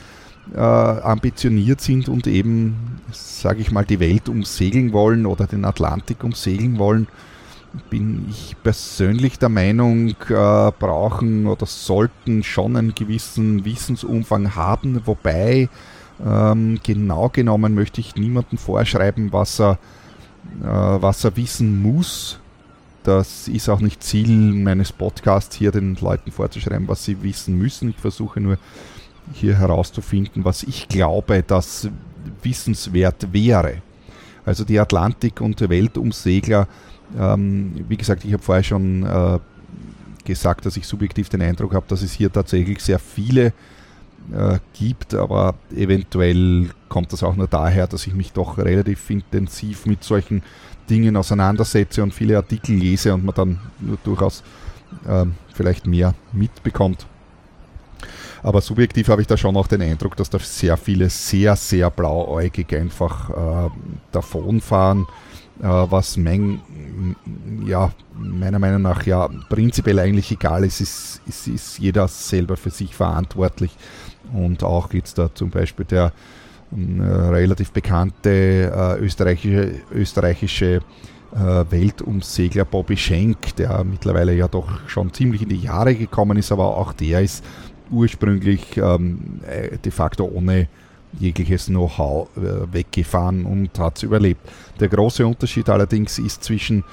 [0.55, 6.25] äh, ambitioniert sind und eben, sage ich mal, die Welt umsegeln wollen oder den Atlantik
[6.25, 7.07] umsegeln wollen,
[7.89, 10.15] bin ich persönlich der Meinung, äh,
[10.79, 15.71] brauchen oder sollten schon einen gewissen Wissensumfang haben, wobei
[16.25, 19.79] ähm, genau genommen möchte ich niemandem vorschreiben, was er
[20.63, 22.39] äh, was er wissen muss.
[23.05, 27.91] Das ist auch nicht Ziel meines Podcasts, hier den Leuten vorzuschreiben, was sie wissen müssen.
[27.91, 28.59] Ich versuche nur
[29.33, 31.89] hier herauszufinden, was ich glaube, dass
[32.43, 33.83] wissenswert wäre.
[34.45, 36.69] Also die Atlantik- und Weltumsegler,
[37.19, 39.39] ähm, wie gesagt, ich habe vorher schon äh,
[40.25, 43.53] gesagt, dass ich subjektiv den Eindruck habe, dass es hier tatsächlich sehr viele
[44.33, 49.87] äh, gibt, aber eventuell kommt das auch nur daher, dass ich mich doch relativ intensiv
[49.87, 50.43] mit solchen
[50.93, 53.59] Dingen auseinandersetze und viele Artikel lese und man dann
[54.05, 54.43] durchaus
[55.09, 55.25] äh,
[55.55, 57.07] vielleicht mehr mitbekommt.
[58.43, 61.91] Aber subjektiv habe ich da schon auch den Eindruck, dass da sehr viele sehr, sehr
[61.91, 63.71] blauäugig einfach äh,
[64.11, 65.07] davonfahren,
[65.61, 66.61] äh, was mein,
[67.65, 72.71] ja, meiner Meinung nach ja prinzipiell eigentlich egal ist, ist, ist, ist jeder selber für
[72.71, 73.71] sich verantwortlich
[74.35, 76.13] und auch jetzt da zum Beispiel der
[76.75, 80.81] relativ bekannte äh, österreichische, österreichische
[81.35, 86.53] äh, Weltumsegler Bobby Schenk, der mittlerweile ja doch schon ziemlich in die Jahre gekommen ist,
[86.53, 87.45] aber auch der ist
[87.91, 90.69] ursprünglich ähm, äh, de facto ohne
[91.19, 94.41] jegliches Know-how äh, weggefahren und hat es überlebt.
[94.81, 96.85] Der große Unterschied allerdings ist zwischen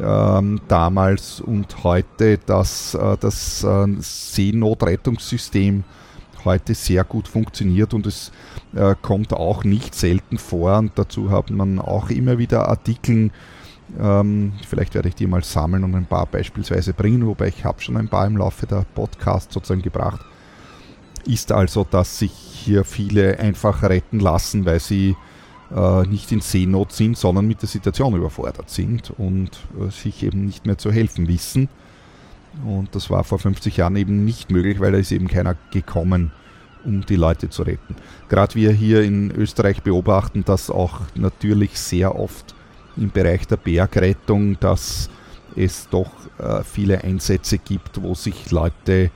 [0.00, 5.84] ähm, damals und heute, dass äh, das äh, Seenotrettungssystem
[6.44, 8.32] heute sehr gut funktioniert und es
[8.74, 13.30] äh, kommt auch nicht selten vor und dazu hat man auch immer wieder Artikel,
[14.00, 17.80] ähm, vielleicht werde ich die mal sammeln und ein paar beispielsweise bringen, wobei ich habe
[17.80, 20.20] schon ein paar im Laufe der Podcast sozusagen gebracht,
[21.26, 25.16] ist also, dass sich hier viele einfach retten lassen, weil sie
[25.74, 29.50] äh, nicht in Seenot sind, sondern mit der Situation überfordert sind und
[29.80, 31.68] äh, sich eben nicht mehr zu helfen wissen.
[32.64, 36.32] Und das war vor 50 Jahren eben nicht möglich, weil da ist eben keiner gekommen,
[36.84, 37.96] um die Leute zu retten.
[38.28, 42.54] Gerade wir hier in Österreich beobachten das auch natürlich sehr oft
[42.96, 45.08] im Bereich der Bergrettung, dass
[45.56, 49.10] es doch äh, viele Einsätze gibt, wo sich Leute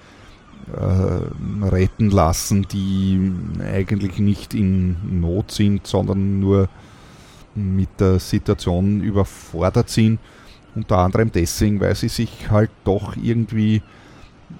[0.74, 6.68] äh, retten lassen, die eigentlich nicht in Not sind, sondern nur
[7.54, 10.18] mit der Situation überfordert sind
[10.76, 13.82] unter anderem deswegen, weil sie sich halt doch irgendwie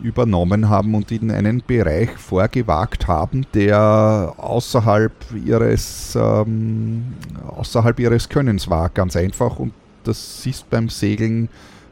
[0.03, 5.13] übernommen haben und in einen Bereich vorgewagt haben, der außerhalb
[5.45, 7.15] ihres, ähm,
[7.47, 9.59] außerhalb ihres Könnens war, ganz einfach.
[9.59, 9.73] Und
[10.05, 11.49] das ist beim Segeln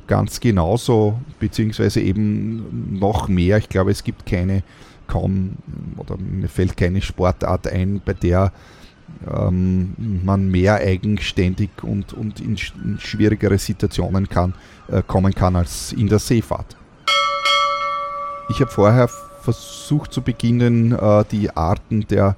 [0.07, 3.59] ganz genauso, beziehungsweise eben noch mehr.
[3.59, 4.63] Ich glaube, es gibt keine,
[5.07, 5.57] kaum,
[5.97, 8.53] oder mir fällt keine Sportart ein, bei der
[9.27, 14.55] man mehr eigenständig und, und in, in schwierigere Situationen kann,
[14.89, 16.77] äh, kommen kann als in der Seefahrt.
[18.51, 19.09] Ich habe vorher
[19.43, 22.37] versucht zu beginnen, äh, die Arten der,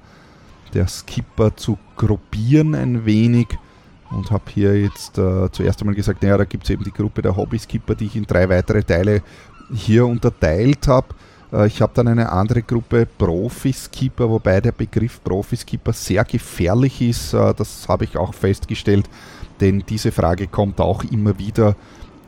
[0.73, 3.47] der Skipper zu gruppieren ein wenig
[4.11, 7.21] und habe hier jetzt äh, zuerst einmal gesagt, naja, da gibt es eben die Gruppe
[7.21, 9.21] der Hobby-Skipper, die ich in drei weitere Teile
[9.73, 11.07] hier unterteilt habe.
[11.51, 17.33] Äh, ich habe dann eine andere Gruppe Profiskipper, wobei der Begriff Profiskipper sehr gefährlich ist.
[17.33, 19.09] Äh, das habe ich auch festgestellt,
[19.59, 21.75] denn diese Frage kommt auch immer wieder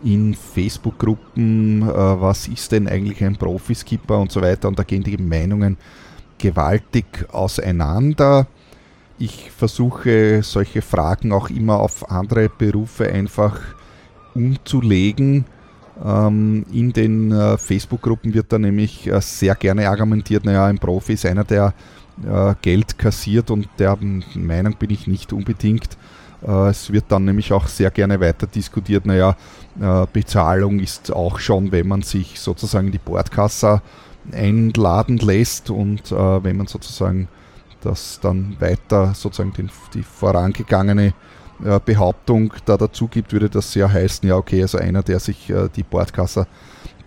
[0.04, 4.68] in Facebook-Gruppen, äh, was ist denn eigentlich ein Profiskipper und so weiter.
[4.68, 5.78] Und da gehen die Meinungen
[6.38, 8.48] gewaltig auseinander.
[9.18, 13.60] Ich versuche solche Fragen auch immer auf andere Berufe einfach
[14.34, 15.44] umzulegen
[16.02, 21.26] in den äh, Facebook-Gruppen wird da nämlich äh, sehr gerne argumentiert, naja, ein Profi ist
[21.26, 21.74] einer, der
[22.26, 23.98] äh, Geld kassiert und der
[24.36, 25.98] Meinung bin ich nicht unbedingt.
[26.42, 29.36] Es wird dann nämlich auch sehr gerne weiter diskutiert, naja,
[30.14, 33.82] Bezahlung ist auch schon, wenn man sich sozusagen die Bordkasse
[34.32, 37.28] einladen lässt und wenn man sozusagen
[37.82, 41.14] das dann weiter sozusagen den, die vorangegangene
[41.64, 45.50] äh, Behauptung da dazu gibt, würde das sehr heißen, ja okay, also einer, der sich
[45.50, 46.48] äh, die Bordkasse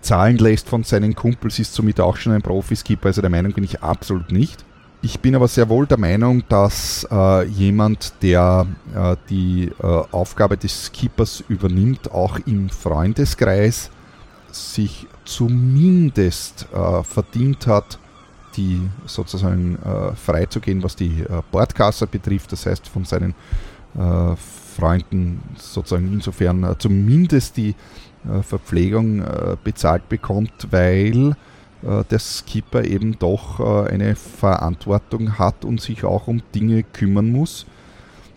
[0.01, 3.07] zahlen lässt von seinen Kumpels, ist somit auch schon ein Profiskipper.
[3.07, 4.63] Also der Meinung bin ich absolut nicht.
[5.01, 10.55] Ich bin aber sehr wohl der Meinung, dass äh, jemand, der äh, die äh, Aufgabe
[10.55, 13.89] des Keepers übernimmt, auch im Freundeskreis
[14.49, 17.99] sich zumindest äh, verdient hat,
[18.55, 19.79] die sozusagen
[20.15, 22.51] freizugehen, was die Bordkasse betrifft.
[22.51, 23.33] Das heißt, von seinen
[23.95, 27.75] Freunden sozusagen insofern äh, zumindest die
[28.27, 29.23] äh, Verpflegung
[29.63, 31.35] bezahlt bekommt, weil
[31.81, 37.65] der Skipper eben doch eine Verantwortung hat und sich auch um Dinge kümmern muss,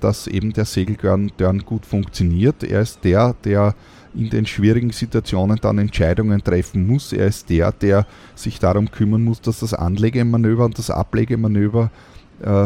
[0.00, 1.30] dass eben der Segeltörn
[1.64, 2.64] gut funktioniert.
[2.64, 3.76] Er ist der, der
[4.16, 7.12] in den schwierigen Situationen dann Entscheidungen treffen muss.
[7.12, 12.15] Er ist der, der sich darum kümmern muss, dass das Anlegemanöver und das Ablegemanöver äh,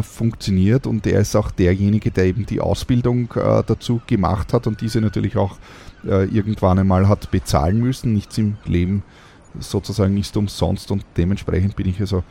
[0.03, 4.81] funktioniert und er ist auch derjenige, der eben die Ausbildung äh, dazu gemacht hat und
[4.81, 5.59] diese natürlich auch
[6.05, 8.13] äh, irgendwann einmal hat bezahlen müssen.
[8.13, 9.03] Nichts im Leben
[9.59, 12.23] sozusagen ist umsonst und dementsprechend bin ich also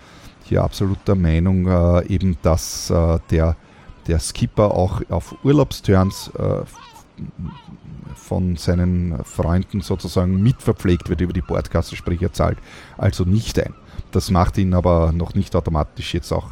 [0.43, 3.55] hier absolut der Meinung, äh, eben, dass äh, der,
[4.07, 6.63] der Skipper auch auf Urlaubsterns äh,
[8.15, 12.57] von seinen Freunden sozusagen mitverpflegt wird über die Bordkasse, sprich er zahlt
[12.97, 13.73] also nicht ein.
[14.11, 16.51] Das macht ihn aber noch nicht automatisch jetzt auch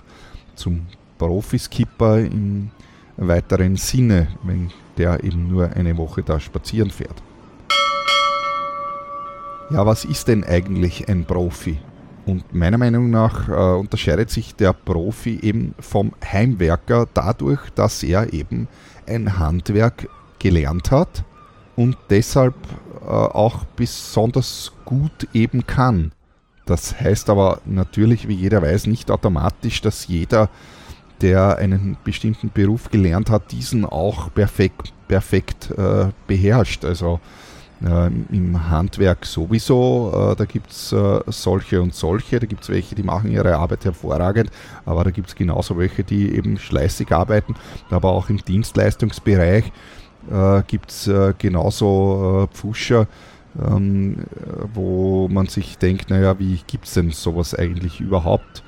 [0.58, 2.72] zum Profiskipper im
[3.18, 7.22] weiteren Sinne, wenn der eben nur eine Woche da spazieren fährt.
[9.70, 11.78] Ja, was ist denn eigentlich ein Profi?
[12.26, 18.34] Und meiner Meinung nach äh, unterscheidet sich der Profi eben vom Heimwerker dadurch, dass er
[18.34, 18.68] eben
[19.08, 21.24] ein Handwerk gelernt hat
[21.76, 22.56] und deshalb
[23.02, 26.12] äh, auch besonders gut eben kann.
[26.68, 30.50] Das heißt aber natürlich, wie jeder weiß, nicht automatisch, dass jeder,
[31.22, 36.86] der einen bestimmten Beruf gelernt hat, diesen auch perfekt, perfekt äh, beherrscht.
[36.86, 37.20] Also
[37.84, 42.70] äh, im Handwerk sowieso, äh, da gibt es äh, solche und solche, da gibt es
[42.70, 44.52] welche, die machen ihre Arbeit hervorragend,
[44.86, 47.56] aber da gibt es genauso welche, die eben schleißig arbeiten,
[47.90, 49.72] aber auch im Dienstleistungsbereich
[50.30, 53.08] äh, gibt es äh, genauso Pfuscher,
[53.60, 54.18] ähm,
[54.74, 58.64] wo man sich denkt, naja, wie gibt es denn sowas eigentlich überhaupt?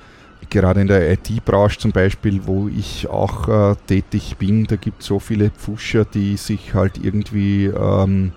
[0.50, 5.08] Gerade in der IT-Branche zum Beispiel, wo ich auch äh, tätig bin, da gibt es
[5.08, 8.32] so viele Pfuscher, die sich halt irgendwie ähm,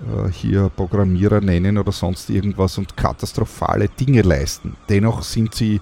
[0.00, 4.76] äh, hier Programmierer nennen oder sonst irgendwas und katastrophale Dinge leisten.
[4.88, 5.80] Dennoch sind sie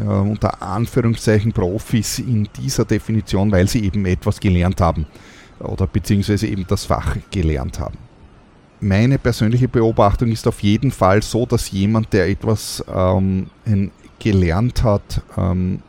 [0.00, 5.06] äh, unter Anführungszeichen Profis in dieser Definition, weil sie eben etwas gelernt haben
[5.58, 7.98] oder beziehungsweise eben das Fach gelernt haben
[8.84, 13.48] meine persönliche Beobachtung ist auf jeden Fall so, dass jemand, der etwas ähm,
[14.18, 15.80] gelernt hat, ähm,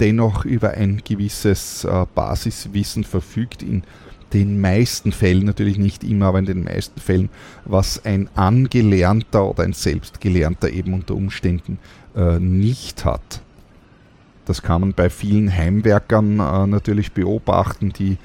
[0.00, 3.82] dennoch über ein gewisses äh, Basiswissen verfügt, in
[4.32, 7.28] den meisten Fällen, natürlich nicht immer, aber in den meisten Fällen,
[7.64, 11.78] was ein Angelernter oder ein Selbstgelernter eben unter Umständen
[12.16, 13.42] äh, nicht hat.
[14.46, 18.16] Das kann man bei vielen Heimwerkern äh, natürlich beobachten, die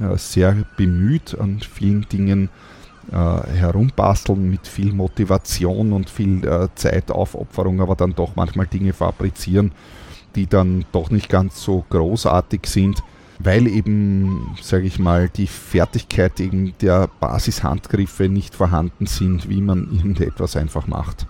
[0.00, 2.75] äh, sehr bemüht an vielen Dingen äh,
[3.12, 9.72] herumbasteln mit viel Motivation und viel äh, Zeitaufopferung, aber dann doch manchmal Dinge fabrizieren,
[10.34, 13.02] die dann doch nicht ganz so großartig sind,
[13.38, 19.88] weil eben, sage ich mal, die Fertigkeit eben der Basishandgriffe nicht vorhanden sind, wie man
[19.92, 21.26] irgendetwas einfach macht.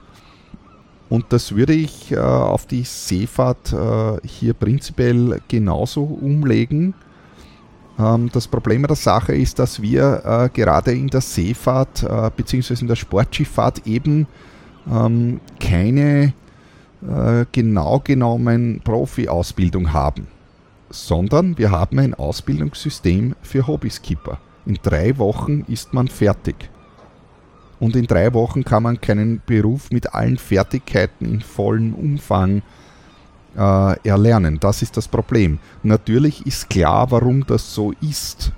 [1.08, 6.94] Und das würde ich äh, auf die Seefahrt äh, hier prinzipiell genauso umlegen
[7.96, 12.74] das Problem der Sache ist, dass wir äh, gerade in der Seefahrt äh, bzw.
[12.80, 14.26] in der Sportschifffahrt eben
[14.90, 16.34] ähm, keine
[17.02, 20.26] äh, genau genommen Profi-Ausbildung haben,
[20.90, 24.38] sondern wir haben ein Ausbildungssystem für Hobbyskipper.
[24.66, 26.68] In drei Wochen ist man fertig.
[27.80, 32.62] Und in drei Wochen kann man keinen Beruf mit allen Fertigkeiten in vollem Umfang äh,
[33.56, 34.58] erlernen.
[34.60, 35.58] Das ist das Problem.
[35.82, 38.52] Natürlich ist klar, warum das so ist.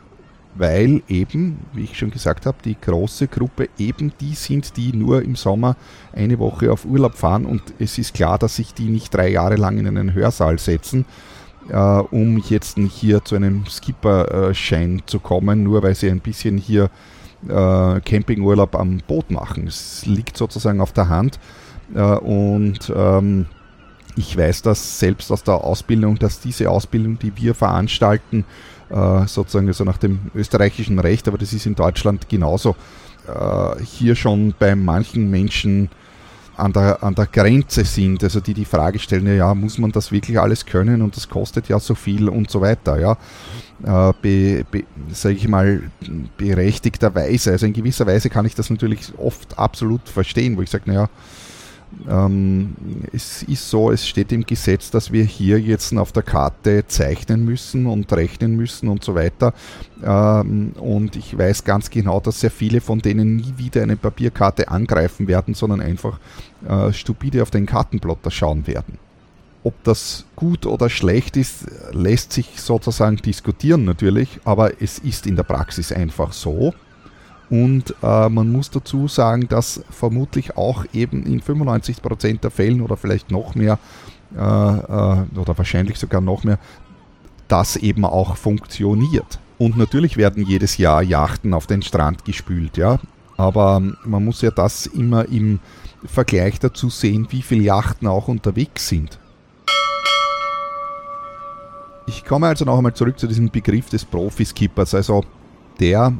[0.59, 5.23] Weil eben, wie ich schon gesagt habe, die große Gruppe eben die sind, die nur
[5.23, 5.77] im Sommer
[6.13, 9.55] eine Woche auf Urlaub fahren und es ist klar, dass sich die nicht drei Jahre
[9.55, 11.05] lang in einen Hörsaal setzen,
[11.69, 16.91] äh, um jetzt hier zu einem Skipper-Schein zu kommen, nur weil sie ein bisschen hier
[17.49, 19.69] äh, Campingurlaub am Boot machen.
[19.69, 21.39] Es liegt sozusagen auf der Hand
[21.95, 23.47] äh, und ähm,
[24.19, 28.45] ich weiß das selbst aus der Ausbildung, dass diese Ausbildung, die wir veranstalten,
[28.91, 32.75] äh, sozusagen also nach dem österreichischen Recht, aber das ist in Deutschland genauso,
[33.29, 35.89] äh, hier schon bei manchen Menschen
[36.57, 40.11] an der, an der Grenze sind, also die die Frage stellen, ja, muss man das
[40.11, 43.13] wirklich alles können und das kostet ja so viel und so weiter, ja.
[43.85, 45.83] Äh, be, be, sage ich mal,
[46.37, 50.85] berechtigterweise, also in gewisser Weise kann ich das natürlich oft absolut verstehen, wo ich sage,
[50.87, 51.09] naja,
[52.09, 52.75] ähm,
[53.13, 57.45] es ist so, es steht im Gesetz, dass wir hier jetzt auf der Karte zeichnen
[57.45, 59.55] müssen und rechnen müssen und so weiter.
[60.03, 64.69] Ähm, und ich weiß ganz genau, dass sehr viele von denen nie wieder eine Papierkarte
[64.69, 66.19] angreifen werden, sondern einfach
[66.69, 68.99] äh, stupide auf den Kartenplotter schauen werden.
[69.65, 75.37] Ob das gut oder schlecht ist, lässt sich sozusagen diskutieren natürlich, aber es ist in
[75.37, 76.73] der Praxis einfach so.
[77.51, 82.97] Und äh, man muss dazu sagen, dass vermutlich auch eben in 95% der Fällen oder
[82.97, 83.79] vielleicht noch mehr
[84.35, 86.59] äh, äh, oder wahrscheinlich sogar noch mehr,
[87.49, 89.39] das eben auch funktioniert.
[89.57, 93.01] Und natürlich werden jedes Jahr Yachten auf den Strand gespült, ja.
[93.37, 95.61] Aber man muss ja das immer im
[96.05, 99.19] Vergleich dazu sehen, wie viele Yachten auch unterwegs sind.
[102.07, 104.95] Ich komme also noch einmal zurück zu diesem Begriff des Profiskippers.
[104.95, 105.25] Also
[105.79, 106.15] der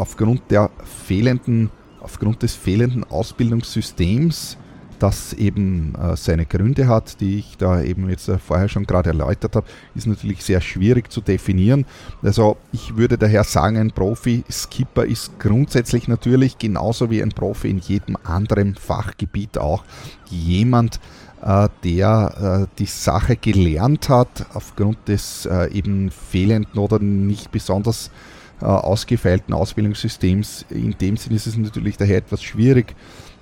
[0.00, 0.70] aufgrund der
[1.04, 1.70] fehlenden,
[2.00, 4.56] aufgrund des fehlenden Ausbildungssystems,
[4.98, 9.10] das eben äh, seine Gründe hat, die ich da eben jetzt äh, vorher schon gerade
[9.10, 11.86] erläutert habe, ist natürlich sehr schwierig zu definieren.
[12.22, 17.78] Also ich würde daher sagen, ein Profi-Skipper ist grundsätzlich natürlich genauso wie ein Profi in
[17.78, 19.84] jedem anderen Fachgebiet auch
[20.30, 21.00] jemand,
[21.42, 29.54] äh, der die Sache gelernt hat aufgrund des eben fehlenden oder nicht besonders äh, ausgefeilten
[29.54, 30.66] Ausbildungssystems.
[30.70, 32.94] In dem Sinne ist es natürlich daher etwas schwierig,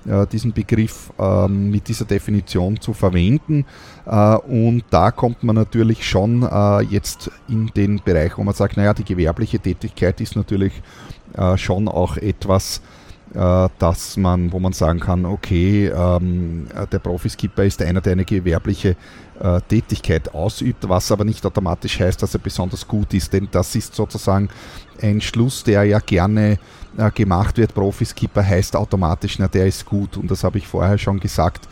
[0.06, 3.66] äh, diesen Begriff ähm, mit dieser Definition zu verwenden.
[4.06, 8.76] Äh, und da kommt man natürlich schon äh, jetzt in den Bereich, wo man sagt,
[8.76, 10.72] naja, die gewerbliche Tätigkeit ist natürlich
[11.34, 12.80] äh, schon auch etwas,
[13.34, 18.24] äh, dass man, wo man sagen kann, okay, ähm, der Profiskipper ist einer, der eine
[18.24, 18.96] gewerbliche
[19.40, 23.74] äh, Tätigkeit ausübt, was aber nicht automatisch heißt, dass er besonders gut ist, denn das
[23.74, 24.48] ist sozusagen
[25.00, 26.58] ein Schluss, der ja gerne
[26.96, 27.74] äh, gemacht wird.
[27.74, 31.68] Profiskipper heißt automatisch, na, der ist gut und das habe ich vorher schon gesagt.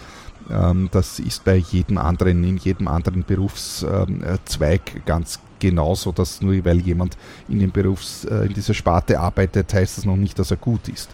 [0.48, 6.64] Ähm, das ist bei jedem anderen, in jedem anderen Berufszweig ähm, ganz genauso, dass nur
[6.64, 7.16] weil jemand
[7.48, 11.08] in, dem Berufs, in dieser Sparte arbeitet, heißt das noch nicht, dass er gut ist.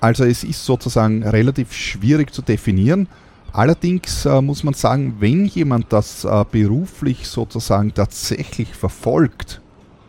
[0.00, 3.08] Also es ist sozusagen relativ schwierig zu definieren.
[3.54, 9.60] Allerdings äh, muss man sagen, wenn jemand das äh, beruflich sozusagen tatsächlich verfolgt,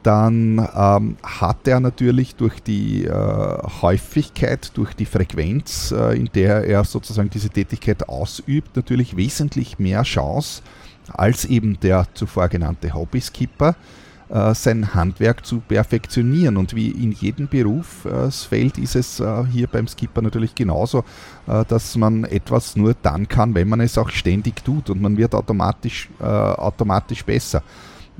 [0.01, 6.63] dann ähm, hat er natürlich durch die äh, Häufigkeit, durch die Frequenz, äh, in der
[6.63, 10.63] er sozusagen diese Tätigkeit ausübt, natürlich wesentlich mehr Chance
[11.13, 13.75] als eben der zuvor genannte Hobbyskipper,
[14.29, 16.57] sein Handwerk zu perfektionieren.
[16.57, 21.03] Und wie in jedem Berufsfeld ist es äh, hier beim Skipper natürlich genauso,
[21.47, 25.17] äh, dass man etwas nur dann kann, wenn man es auch ständig tut und man
[25.17, 27.61] wird automatisch, automatisch besser.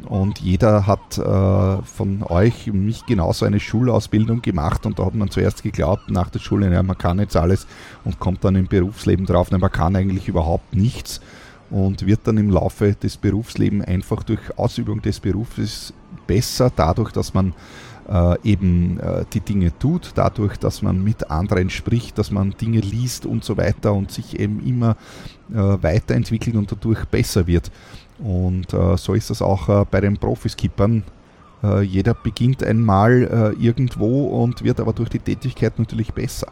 [0.03, 5.30] Und jeder hat äh, von euch, mich genauso eine Schulausbildung gemacht und da hat man
[5.30, 7.66] zuerst geglaubt, nach der Schule, ja, man kann jetzt alles
[8.03, 11.22] und kommt dann im Berufsleben drauf, man kann eigentlich überhaupt nichts
[11.70, 15.93] und wird dann im Laufe des Berufslebens einfach durch Ausübung des Berufes
[16.28, 17.53] besser, dadurch, dass man
[18.07, 22.80] äh, eben äh, die Dinge tut, dadurch, dass man mit anderen spricht, dass man Dinge
[22.80, 24.95] liest und so weiter und sich eben immer
[25.51, 27.72] äh, weiterentwickelt und dadurch besser wird.
[28.20, 31.03] Und äh, so ist das auch äh, bei den Profiskippern.
[31.63, 36.47] Äh, jeder beginnt einmal irgendwo und wird aber durch die Tätigkeit natürlich besser.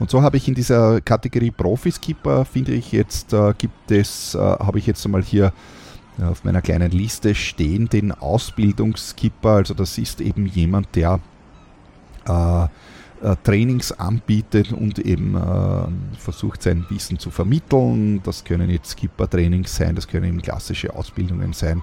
[0.00, 4.38] Und so habe ich in dieser Kategorie Profiskipper, finde ich jetzt, äh, gibt es, äh,
[4.38, 5.52] habe ich jetzt einmal hier
[6.18, 9.50] äh, auf meiner kleinen Liste stehen, den Ausbildungskipper.
[9.50, 11.20] Also das ist eben jemand, der
[12.26, 18.22] äh, äh, Trainings anbietet und eben äh, versucht sein Wissen zu vermitteln.
[18.22, 21.82] Das können jetzt Skipper-Trainings sein, das können eben klassische Ausbildungen sein.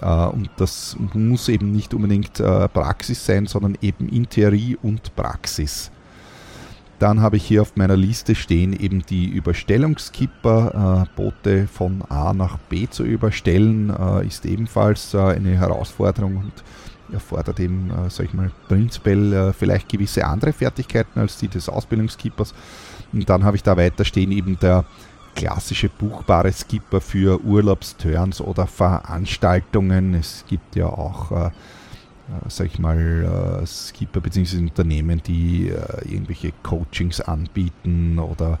[0.00, 5.90] und das muss eben nicht unbedingt Praxis sein, sondern eben in Theorie und Praxis.
[7.00, 11.06] Dann habe ich hier auf meiner Liste stehen eben die Überstellungskipper.
[11.08, 16.52] Äh, Boote von A nach B zu überstellen äh, ist ebenfalls äh, eine Herausforderung und
[17.10, 21.70] erfordert eben, äh, sag ich mal, prinzipiell äh, vielleicht gewisse andere Fertigkeiten als die des
[21.70, 22.52] Ausbildungskippers.
[23.14, 24.84] Und dann habe ich da weiter stehen eben der
[25.34, 30.12] klassische buchbare Skipper für Urlaubsturns oder Veranstaltungen.
[30.12, 31.50] Es gibt ja auch äh,
[32.48, 34.58] sag ich mal, Skipper bzw.
[34.58, 35.72] Unternehmen, die
[36.04, 38.58] irgendwelche Coachings anbieten oder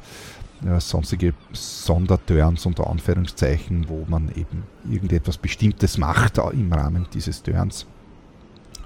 [0.78, 7.86] sonstige Sonderturns unter Anführungszeichen, wo man eben irgendetwas Bestimmtes macht im Rahmen dieses Turns.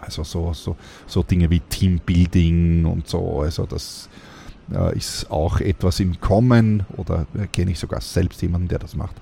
[0.01, 0.77] Also so, so,
[1.07, 4.34] so Dinge wie Teambuilding und so, also das äh,
[4.97, 9.15] ist auch etwas im Kommen oder äh, kenne ich sogar selbst jemanden, der das macht.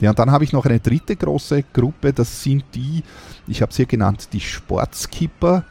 [0.00, 3.02] Ja, und dann habe ich noch eine dritte große Gruppe, das sind die,
[3.46, 5.64] ich habe sie hier genannt, die Sportskipper.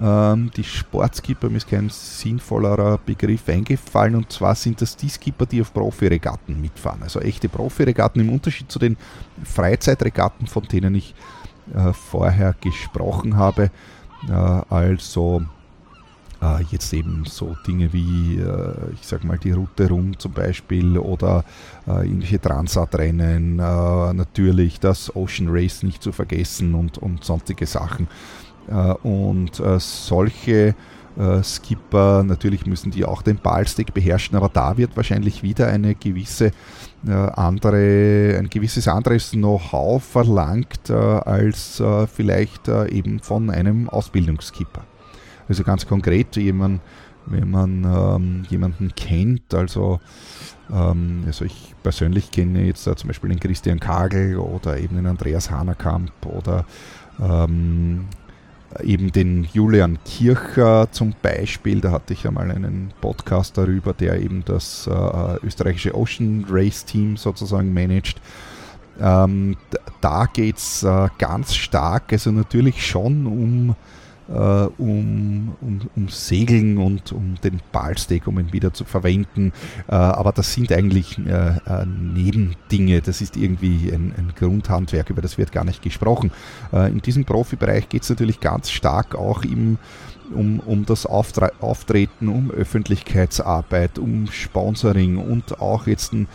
[0.00, 5.46] Ähm, die Sportskipper, mir ist kein sinnvollerer Begriff eingefallen und zwar sind das die Skipper,
[5.46, 7.02] die auf Profiregatten mitfahren.
[7.02, 8.98] Also echte Profiregatten im Unterschied zu den
[9.42, 11.14] Freizeitregatten, von denen ich
[11.74, 13.70] äh, vorher gesprochen habe.
[14.28, 15.42] Äh, also
[16.46, 20.98] äh, jetzt eben so Dinge wie, äh, ich sag mal, die Route rum zum Beispiel
[20.98, 21.44] oder
[21.86, 28.08] äh, irgendwelche Transatrennen, äh, natürlich das Ocean Race nicht zu vergessen und, und sonstige Sachen.
[29.04, 30.74] und solche
[31.42, 36.50] Skipper, natürlich müssen die auch den Ballstick beherrschen, aber da wird wahrscheinlich wieder eine gewisse
[37.06, 41.80] andere, ein gewisses anderes Know-how verlangt als
[42.12, 44.82] vielleicht eben von einem Ausbildungsskipper.
[45.48, 46.80] Also ganz konkret, jemand,
[47.26, 50.00] wenn man ähm, jemanden kennt, also,
[50.72, 55.06] ähm, also ich persönlich kenne jetzt äh, zum Beispiel den Christian Kagel oder eben den
[55.06, 56.64] Andreas Hanerkamp oder
[57.20, 58.06] ähm,
[58.82, 64.44] eben den Julian Kircher zum Beispiel, da hatte ich einmal einen Podcast darüber, der eben
[64.44, 68.20] das äh, österreichische Ocean Race Team sozusagen managt.
[69.00, 69.56] Ähm,
[70.00, 73.76] da geht es äh, ganz stark, also natürlich schon um
[74.32, 79.52] um, um, um Segeln und um den Ballstack, um ihn wieder zu verwenden.
[79.88, 83.00] Äh, aber das sind eigentlich äh, äh, Nebendinge.
[83.02, 86.32] Das ist irgendwie ein, ein, Grundhandwerk, über das wird gar nicht gesprochen.
[86.72, 89.78] Äh, in diesem Profibereich geht es natürlich ganz stark auch im
[90.34, 96.28] um, um das Auftre Auftreten, um Öffentlichkeitsarbeit, um Sponsoring und auch jetzt ein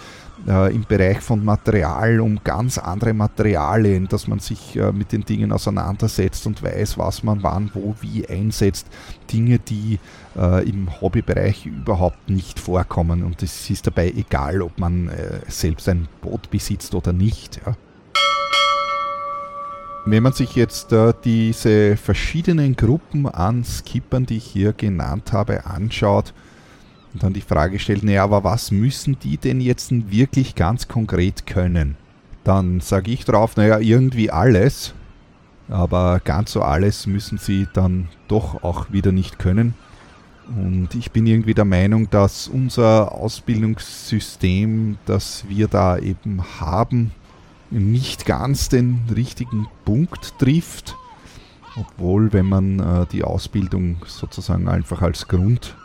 [0.48, 5.24] äh, im Bereich von Material um ganz andere Materialien, dass man sich äh, mit den
[5.24, 8.88] Dingen auseinandersetzt und weiß, was man wann, wo, wie einsetzt.
[9.32, 10.00] Dinge, die
[10.36, 13.24] äh, im Hobbybereich überhaupt nicht vorkommen.
[13.24, 17.62] Und es ist dabei egal, ob man äh, selbst ein Boot besitzt oder nicht.
[17.66, 17.76] Ja.
[20.06, 25.66] Wenn man sich jetzt äh, diese verschiedenen Gruppen an Skippern, die ich hier genannt habe,
[25.68, 26.34] anschaut,
[27.14, 31.45] und dann die Frage stellt, naja, aber was müssen die denn jetzt wirklich ganz konkret
[31.45, 31.97] können?
[32.43, 34.93] Dann sage ich drauf, naja, irgendwie alles,
[35.70, 39.74] aber ganz so alles müssen sie dann doch auch wieder nicht können.
[40.47, 47.12] Und ich bin irgendwie der Meinung, dass unser Ausbildungssystem, das wir da eben haben,
[47.70, 50.97] nicht ganz den richtigen Punkt trifft.
[51.78, 55.78] Obwohl, wenn man äh, die Ausbildung sozusagen einfach als Grund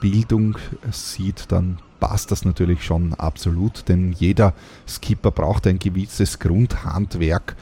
[0.00, 0.56] Bildung
[0.90, 4.54] sieht, dann passt das natürlich schon absolut, denn jeder
[4.88, 7.56] Skipper braucht ein gewisses Grundhandwerk,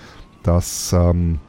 [0.44, 1.40] das ähm,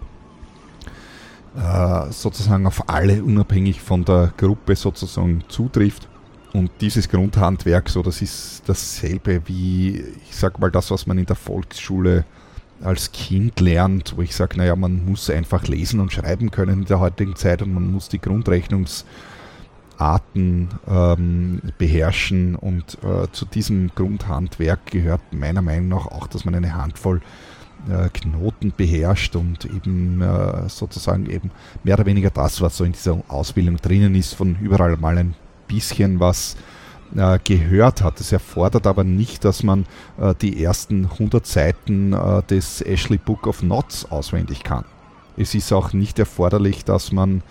[1.55, 6.07] äh, sozusagen auf alle unabhängig von der Gruppe sozusagen zutrifft.
[6.51, 11.27] Und dieses Grundhandwerk, so das ist dasselbe wie, ich sag mal, das, was man in
[11.27, 12.25] der Volksschule
[12.81, 16.85] als Kind lernt, wo ich sage, naja, man muss einfach lesen und schreiben können in
[16.85, 19.03] der heutigen Zeit und man muss die Grundrechnungs-
[19.99, 26.55] Arten ähm, beherrschen und äh, zu diesem Grundhandwerk gehört meiner Meinung nach auch, dass man
[26.55, 27.21] eine Handvoll
[27.89, 31.51] äh, Knoten beherrscht und eben äh, sozusagen eben
[31.83, 35.35] mehr oder weniger das, was so in dieser Ausbildung drinnen ist, von überall mal ein
[35.67, 36.55] bisschen was
[37.15, 38.19] äh, gehört hat.
[38.19, 39.85] Das erfordert aber nicht, dass man
[40.19, 44.85] äh, die ersten 100 Seiten äh, des Ashley Book of Knots auswendig kann.
[45.37, 47.43] Es ist auch nicht erforderlich, dass man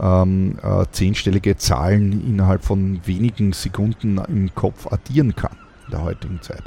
[0.00, 6.42] ähm, äh, zehnstellige Zahlen innerhalb von wenigen Sekunden im Kopf addieren kann in der heutigen
[6.42, 6.64] Zeit.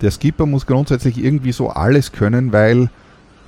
[0.00, 2.88] Der Skipper muss grundsätzlich irgendwie so alles können, weil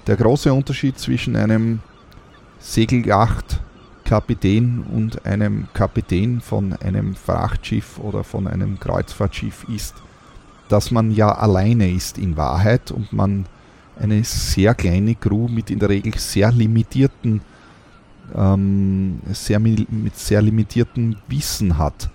[0.06, 1.80] der große Unterschied zwischen einem
[2.60, 9.94] Segeljachtkapitän und einem Kapitän von einem Frachtschiff oder von einem Kreuzfahrtschiff ist,
[10.68, 13.46] dass man ja alleine ist in Wahrheit und man
[13.98, 17.40] eine sehr kleine Crew mit in der Regel sehr limitierten
[18.34, 22.10] ähm, sehr, mit sehr limitiertem Wissen hat.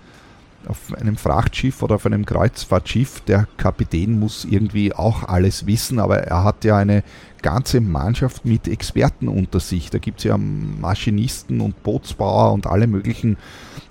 [0.68, 6.18] Auf einem Frachtschiff oder auf einem Kreuzfahrtschiff, der Kapitän muss irgendwie auch alles wissen, aber
[6.18, 7.02] er hat ja eine
[7.42, 9.90] ganze Mannschaft mit Experten unter sich.
[9.90, 13.36] Da gibt es ja Maschinisten und Bootsbauer und alle möglichen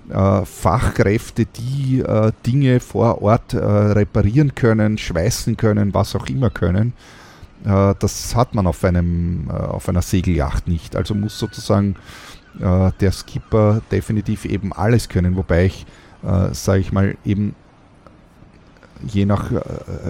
[0.08, 6.48] äh, Fachkräfte, die äh, Dinge vor Ort äh, reparieren können, schweißen können, was auch immer
[6.50, 6.94] können.
[7.64, 10.96] Äh, das hat man auf, einem, äh, auf einer Segelyacht nicht.
[10.96, 11.96] Also muss sozusagen
[12.60, 15.86] äh, der Skipper definitiv eben alles können, wobei ich,
[16.52, 17.56] sage ich mal, eben
[19.02, 19.50] je nach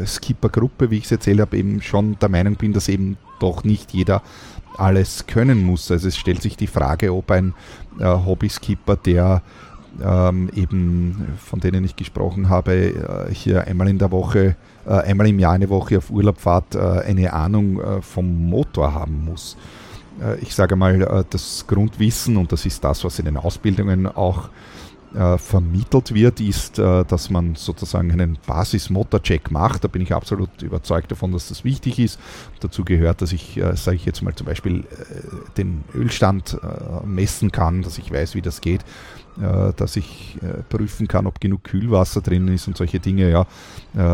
[0.05, 3.94] Skippergruppe, wie ich es erzählt habe, eben schon der Meinung bin, dass eben doch nicht
[3.94, 4.20] jeder
[4.76, 5.90] alles können muss.
[5.90, 7.55] Also es stellt sich die Frage, ob ein
[7.98, 9.42] äh, Hobby-Skipper, der
[10.03, 15.28] ähm, eben von denen ich gesprochen habe, äh, hier einmal in der Woche, äh, einmal
[15.28, 19.57] im Jahr eine Woche auf Urlaub fahrt, äh, eine Ahnung äh, vom Motor haben muss.
[20.20, 24.49] Äh, ich sage mal, das Grundwissen, und das ist das, was in den Ausbildungen auch
[25.36, 29.84] vermittelt wird, ist, dass man sozusagen einen Basis-Motor-Check macht.
[29.84, 32.18] Da bin ich absolut überzeugt davon, dass das wichtig ist.
[32.61, 34.84] Dazu gehört, dass ich, sage ich jetzt mal zum Beispiel,
[35.59, 36.59] den Ölstand
[37.05, 38.86] messen kann, dass ich weiß, wie das geht,
[39.76, 43.30] dass ich prüfen kann, ob genug Kühlwasser drin ist und solche Dinge.
[43.30, 43.46] Ja,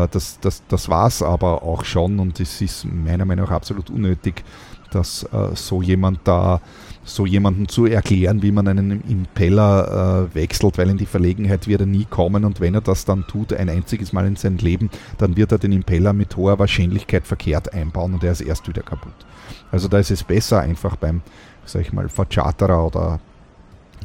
[0.07, 3.89] das, das, das war es aber auch schon und es ist meiner Meinung nach absolut
[3.89, 4.43] unnötig,
[4.91, 6.61] dass so jemand da
[7.09, 11.81] so jemanden zu erklären, wie man einen Impeller äh, wechselt, weil in die Verlegenheit wird
[11.81, 14.89] er nie kommen und wenn er das dann tut, ein einziges Mal in seinem Leben,
[15.17, 18.83] dann wird er den Impeller mit hoher Wahrscheinlichkeit verkehrt einbauen und er ist erst wieder
[18.83, 19.13] kaputt.
[19.71, 21.21] Also da ist es besser einfach beim,
[21.65, 23.19] sag ich mal, Vercharterer oder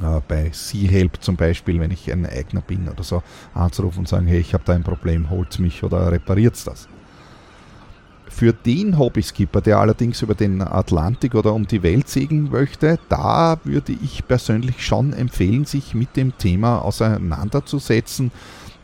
[0.02, 3.22] äh, bei Sea Help zum Beispiel, wenn ich ein Eigner bin oder so,
[3.54, 6.88] anzurufen und sagen, hey, ich habe da ein Problem, holt's mich oder repariert's das.
[8.28, 13.58] Für den Hobbyskipper, der allerdings über den Atlantik oder um die Welt segeln möchte, da
[13.62, 18.32] würde ich persönlich schon empfehlen, sich mit dem Thema auseinanderzusetzen,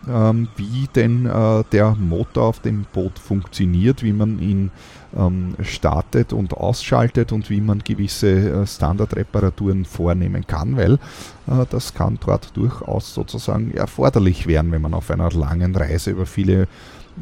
[0.08, 4.70] ähm, wie denn äh, der Motor auf dem Boot funktioniert, wie man ihn
[5.16, 11.94] ähm, startet und ausschaltet und wie man gewisse äh, Standardreparaturen vornehmen kann, weil äh, das
[11.94, 16.68] kann dort durchaus sozusagen erforderlich werden, wenn man auf einer langen Reise über viele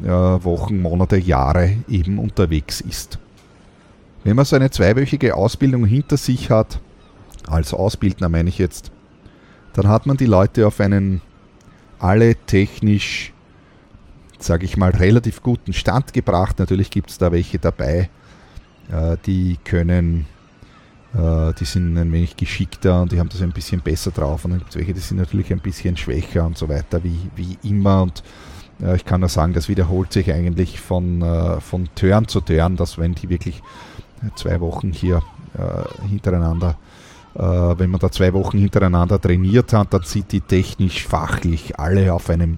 [0.03, 3.19] äh, Wochen, Monate, Jahre eben unterwegs ist.
[4.23, 6.79] Wenn man so eine zweiwöchige Ausbildung hinter sich hat,
[7.47, 8.91] als Ausbildner meine ich jetzt,
[9.73, 11.21] dann hat man die Leute auf einen
[11.99, 13.33] alle technisch,
[14.43, 16.59] sage ich mal, relativ guten Stand gebracht.
[16.59, 18.09] Natürlich gibt es da welche dabei,
[18.91, 20.25] äh, die können,
[21.13, 24.45] äh, die sind ein wenig geschickter und die haben das ein bisschen besser drauf.
[24.45, 27.29] Und dann gibt es welche, die sind natürlich ein bisschen schwächer und so weiter, wie,
[27.35, 28.03] wie immer.
[28.03, 28.23] Und
[28.79, 32.77] ja, ich kann nur sagen, das wiederholt sich eigentlich von, äh, von Turn zu Turn,
[32.77, 33.61] dass wenn die wirklich
[34.35, 35.21] zwei Wochen hier
[35.57, 36.77] äh, hintereinander,
[37.35, 42.13] äh, wenn man da zwei Wochen hintereinander trainiert hat, dann sind die technisch, fachlich alle
[42.13, 42.57] auf einem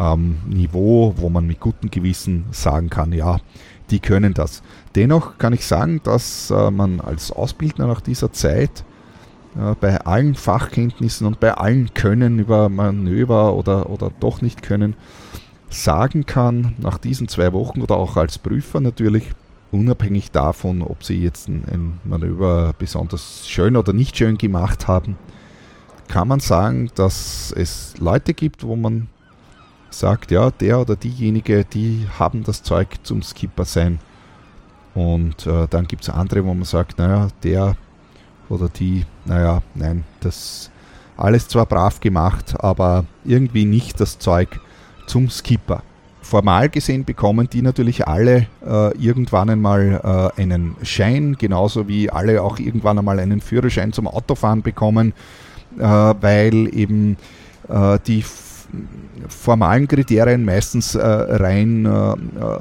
[0.00, 3.38] ähm, Niveau, wo man mit gutem Gewissen sagen kann, ja,
[3.90, 4.62] die können das.
[4.94, 8.84] Dennoch kann ich sagen, dass äh, man als Ausbildner nach dieser Zeit
[9.56, 14.94] äh, bei allen Fachkenntnissen und bei allen Können über Manöver oder, oder doch nicht können,
[15.68, 19.30] sagen kann, nach diesen zwei Wochen oder auch als Prüfer natürlich,
[19.70, 25.16] unabhängig davon, ob sie jetzt ein, ein Manöver besonders schön oder nicht schön gemacht haben,
[26.08, 29.08] kann man sagen, dass es Leute gibt, wo man
[29.90, 33.98] sagt, ja, der oder diejenige, die haben das Zeug zum Skipper sein.
[34.94, 37.76] Und äh, dann gibt es andere, wo man sagt, naja, der
[38.48, 40.70] oder die, naja, nein, das
[41.16, 44.58] alles zwar brav gemacht, aber irgendwie nicht das Zeug,
[45.06, 45.82] zum Skipper.
[46.22, 52.42] Formal gesehen bekommen die natürlich alle äh, irgendwann einmal äh, einen Schein, genauso wie alle
[52.42, 55.12] auch irgendwann einmal einen Führerschein zum Autofahren bekommen,
[55.78, 57.16] äh, weil eben
[57.68, 58.22] äh, die
[59.28, 62.16] formalen Kriterien meistens äh, rein äh,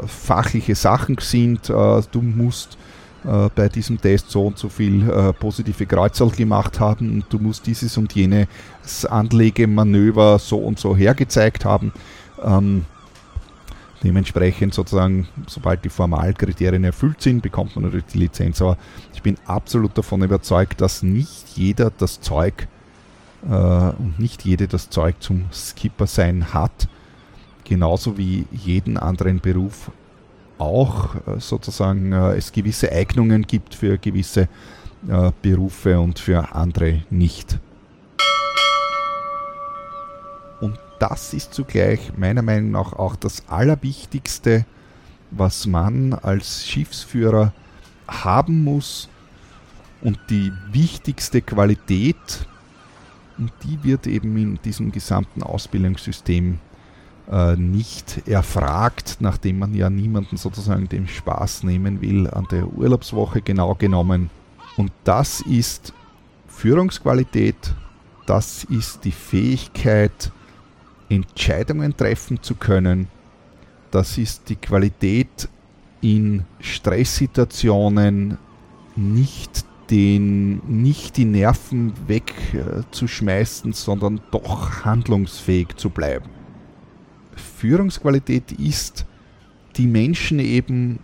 [0.07, 1.69] fachliche Sachen sind.
[1.69, 2.77] du musst
[3.21, 8.15] bei diesem Test so und so viel positive Kreuzerl gemacht haben du musst dieses und
[8.15, 8.47] jenes
[9.05, 11.91] Anlegemanöver so und so hergezeigt haben.
[12.41, 12.85] Ähm,
[14.03, 18.61] dementsprechend sozusagen, sobald die Formalkriterien erfüllt sind, bekommt man natürlich die Lizenz.
[18.61, 18.77] Aber
[19.13, 22.78] ich bin absolut davon überzeugt, dass nicht jeder das Zeug äh,
[23.41, 26.89] und nicht jede das Zeug zum Skipper sein hat.
[27.63, 29.91] Genauso wie jeden anderen Beruf
[30.57, 34.49] auch äh, sozusagen äh, es gewisse Eignungen gibt für gewisse
[35.07, 37.59] äh, Berufe und für andere nicht.
[40.99, 44.65] das ist zugleich meiner Meinung nach auch das Allerwichtigste,
[45.31, 47.53] was man als Schiffsführer
[48.07, 49.09] haben muss
[50.01, 52.47] und die wichtigste Qualität,
[53.39, 56.59] und die wird eben in diesem gesamten Ausbildungssystem
[57.31, 63.41] äh, nicht erfragt, nachdem man ja niemanden sozusagen den Spaß nehmen will an der Urlaubswoche
[63.41, 64.29] genau genommen.
[64.77, 65.93] Und das ist
[66.47, 67.73] Führungsqualität,
[68.25, 70.31] das ist die Fähigkeit,
[71.07, 73.07] Entscheidungen treffen zu können,
[73.91, 75.49] das ist die Qualität,
[76.01, 78.37] in Stresssituationen
[78.95, 86.29] nicht den, nicht die Nerven wegzuschmeißen, sondern doch handlungsfähig zu bleiben.
[87.35, 89.05] Führungsqualität ist,
[89.77, 90.99] die Menschen eben,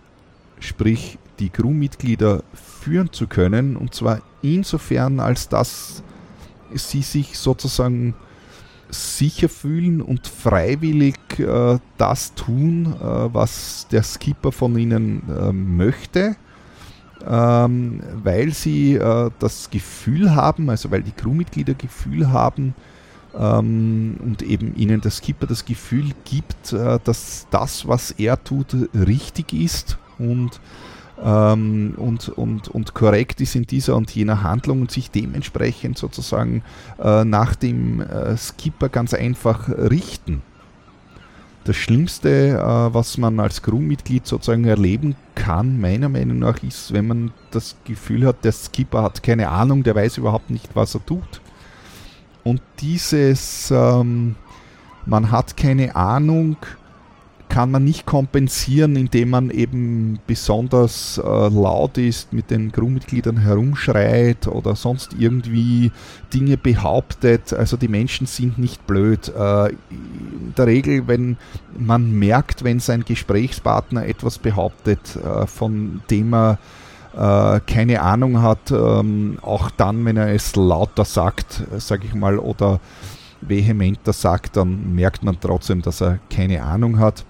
[0.60, 6.02] sprich die Crewmitglieder, führen zu können, und zwar insofern, als dass
[6.72, 8.14] sie sich sozusagen
[8.88, 16.36] sicher fühlen und freiwillig äh, das tun, äh, was der Skipper von ihnen äh, möchte,
[17.26, 22.74] ähm, weil sie äh, das Gefühl haben, also weil die Crewmitglieder Gefühl haben
[23.38, 28.74] ähm, und eben ihnen der Skipper das Gefühl gibt, äh, dass das, was er tut,
[28.94, 30.60] richtig ist und
[31.22, 36.62] ähm, und, und, und korrekt ist in dieser und jener Handlung und sich dementsprechend sozusagen
[37.02, 40.42] äh, nach dem äh, Skipper ganz einfach richten.
[41.66, 47.08] Das Schlimmste, äh, was man als Crewmitglied sozusagen erleben kann, meiner Meinung nach, ist, wenn
[47.08, 51.04] man das Gefühl hat, der Skipper hat keine Ahnung, der weiß überhaupt nicht, was er
[51.04, 51.40] tut.
[52.44, 54.36] Und dieses, ähm,
[55.06, 56.56] man hat keine Ahnung,
[57.48, 64.46] kann man nicht kompensieren, indem man eben besonders äh, laut ist, mit den Crewmitgliedern herumschreit
[64.46, 65.90] oder sonst irgendwie
[66.32, 67.52] Dinge behauptet.
[67.52, 69.28] Also die Menschen sind nicht blöd.
[69.28, 71.36] Äh, in der Regel, wenn
[71.78, 76.58] man merkt, wenn sein Gesprächspartner etwas behauptet, äh, von dem er
[77.16, 82.38] äh, keine Ahnung hat, ähm, auch dann, wenn er es lauter sagt, sage ich mal,
[82.38, 82.80] oder
[83.40, 87.24] vehementer sagt, dann merkt man trotzdem, dass er keine Ahnung hat.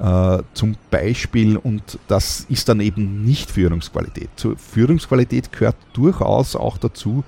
[0.00, 4.28] Äh, zum Beispiel, und das ist dann eben nicht Führungsqualität.
[4.36, 7.22] Zur Führungsqualität gehört durchaus auch dazu,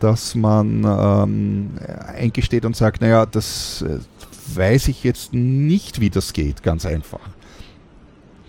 [0.00, 1.70] dass man ähm,
[2.16, 3.98] eingesteht und sagt, naja, das äh,
[4.56, 7.20] weiß ich jetzt nicht, wie das geht, ganz einfach.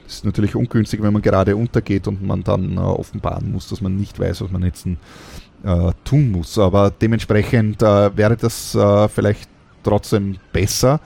[0.06, 3.82] Das ist natürlich ungünstig, wenn man gerade untergeht und man dann äh, offenbaren muss, dass
[3.82, 6.58] man nicht weiß, was man jetzt äh, tun muss.
[6.58, 9.50] Aber dementsprechend äh, wäre das äh, vielleicht
[9.84, 11.00] trotzdem besser,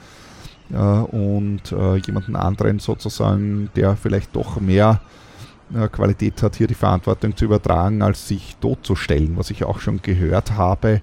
[0.72, 5.00] äh, und äh, jemanden anderen sozusagen, der vielleicht doch mehr
[5.74, 10.00] äh, Qualität hat, hier die Verantwortung zu übertragen, als sich totzustellen, was ich auch schon
[10.02, 11.00] gehört habe,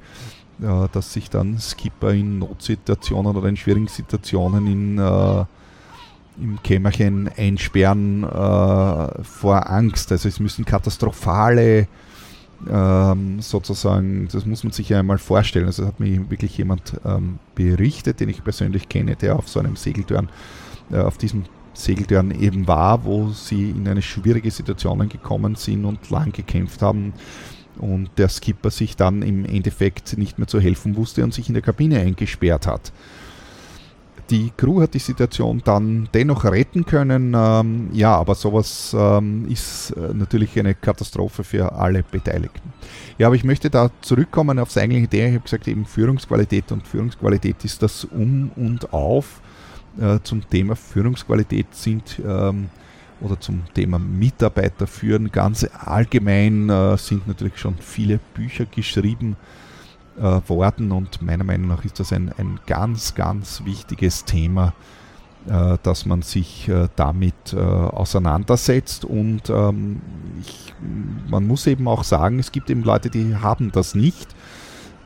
[0.91, 4.99] dass sich dann Skipper in Notsituationen oder in schwierigen Situationen in,
[6.39, 10.11] im Kämmerchen einsperren vor Angst.
[10.11, 11.87] Also es müssen katastrophale
[12.69, 15.65] ähm, sozusagen, das muss man sich ja einmal vorstellen.
[15.65, 19.75] Also hat mir wirklich jemand ähm, berichtet, den ich persönlich kenne, der auf so einem
[19.75, 20.29] Segeltörn,
[20.91, 21.43] äh, auf diesem
[21.73, 27.13] Segeltörn eben war, wo sie in eine schwierige Situation gekommen sind und lang gekämpft haben
[27.77, 31.53] und der Skipper sich dann im Endeffekt nicht mehr zu helfen wusste und sich in
[31.53, 32.91] der Kabine eingesperrt hat.
[34.31, 37.33] Die Crew hat die Situation dann dennoch retten können.
[37.35, 42.71] Ähm, ja, aber sowas ähm, ist äh, natürlich eine Katastrophe für alle Beteiligten.
[43.17, 45.27] Ja, aber ich möchte da zurückkommen aufs eigentliche Thema.
[45.27, 49.41] Ich habe gesagt, eben Führungsqualität und Führungsqualität ist das Um und Auf.
[49.99, 52.69] Äh, zum Thema Führungsqualität sind ähm,
[53.19, 59.35] oder zum Thema Mitarbeiter führen ganz allgemein äh, sind natürlich schon viele Bücher geschrieben
[60.21, 64.73] äh, worden und meiner Meinung nach ist das ein, ein ganz, ganz wichtiges Thema,
[65.47, 70.01] äh, dass man sich äh, damit äh, auseinandersetzt und ähm,
[70.41, 70.73] ich,
[71.29, 74.35] man muss eben auch sagen, es gibt eben Leute, die haben das nicht.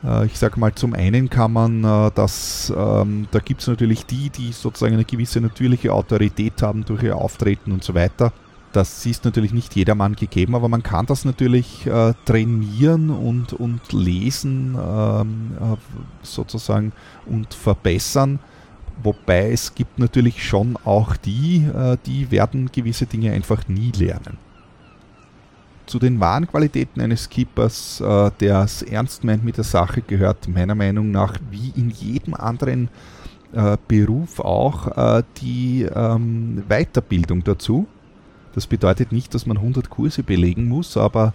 [0.04, 4.04] Äh, ich sage mal, zum einen kann man äh, das, ähm, da gibt es natürlich
[4.04, 8.32] die, die sozusagen eine gewisse natürliche Autorität haben durch ihr Auftreten und so weiter
[8.76, 13.80] das ist natürlich nicht jedermann gegeben, aber man kann das natürlich äh, trainieren und, und
[13.94, 15.76] lesen ähm, äh,
[16.20, 16.92] sozusagen
[17.24, 18.38] und verbessern.
[19.02, 24.36] Wobei es gibt natürlich schon auch die, äh, die werden gewisse Dinge einfach nie lernen.
[25.86, 30.48] Zu den wahren Qualitäten eines Keepers, äh, der es ernst meint mit der Sache, gehört
[30.48, 32.90] meiner Meinung nach wie in jedem anderen
[33.54, 37.86] äh, Beruf auch äh, die ähm, Weiterbildung dazu
[38.56, 41.34] das bedeutet nicht, dass man 100 Kurse belegen muss, aber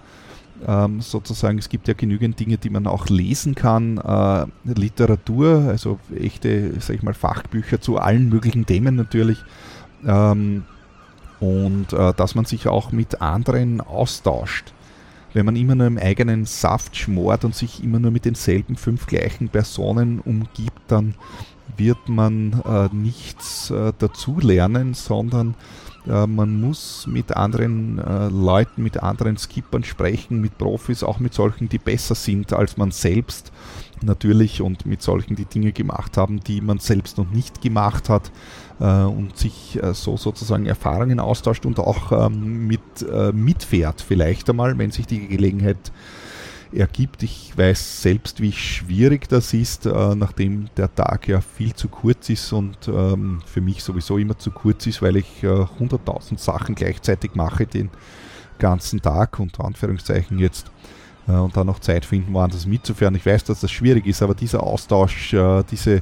[0.68, 4.00] ähm, sozusagen es gibt ja genügend Dinge, die man auch lesen kann.
[4.00, 9.38] Äh, Literatur, also echte, sag ich mal, Fachbücher zu allen möglichen Themen natürlich.
[10.04, 10.64] Ähm,
[11.40, 14.74] und äh, dass man sich auch mit anderen austauscht.
[15.34, 19.06] Wenn man immer nur im eigenen Saft schmort und sich immer nur mit denselben fünf
[19.06, 21.14] gleichen Personen umgibt, dann
[21.78, 25.54] wird man äh, nichts äh, dazulernen, sondern
[26.08, 31.34] äh, man muss mit anderen äh, Leuten, mit anderen Skippern sprechen, mit Profis, auch mit
[31.34, 33.52] solchen, die besser sind als man selbst
[34.04, 38.32] natürlich und mit solchen, die Dinge gemacht haben, die man selbst noch nicht gemacht hat.
[38.82, 44.50] äh, und sich äh, so sozusagen Erfahrungen austauscht und auch ähm, mit äh, mitfährt, vielleicht
[44.50, 45.92] einmal, wenn sich die Gelegenheit
[46.74, 47.24] ergibt.
[47.24, 52.30] Ich weiß selbst, wie schwierig das ist, äh, nachdem der Tag ja viel zu kurz
[52.30, 56.76] ist und ähm, für mich sowieso immer zu kurz ist, weil ich äh, 100.000 Sachen
[56.76, 57.90] gleichzeitig mache den
[58.60, 60.72] ganzen Tag, unter Anführungszeichen jetzt
[61.28, 63.16] äh, und dann noch Zeit finden, woanders mitzufahren.
[63.16, 66.02] Ich weiß, dass das schwierig ist, aber dieser Austausch, äh, diese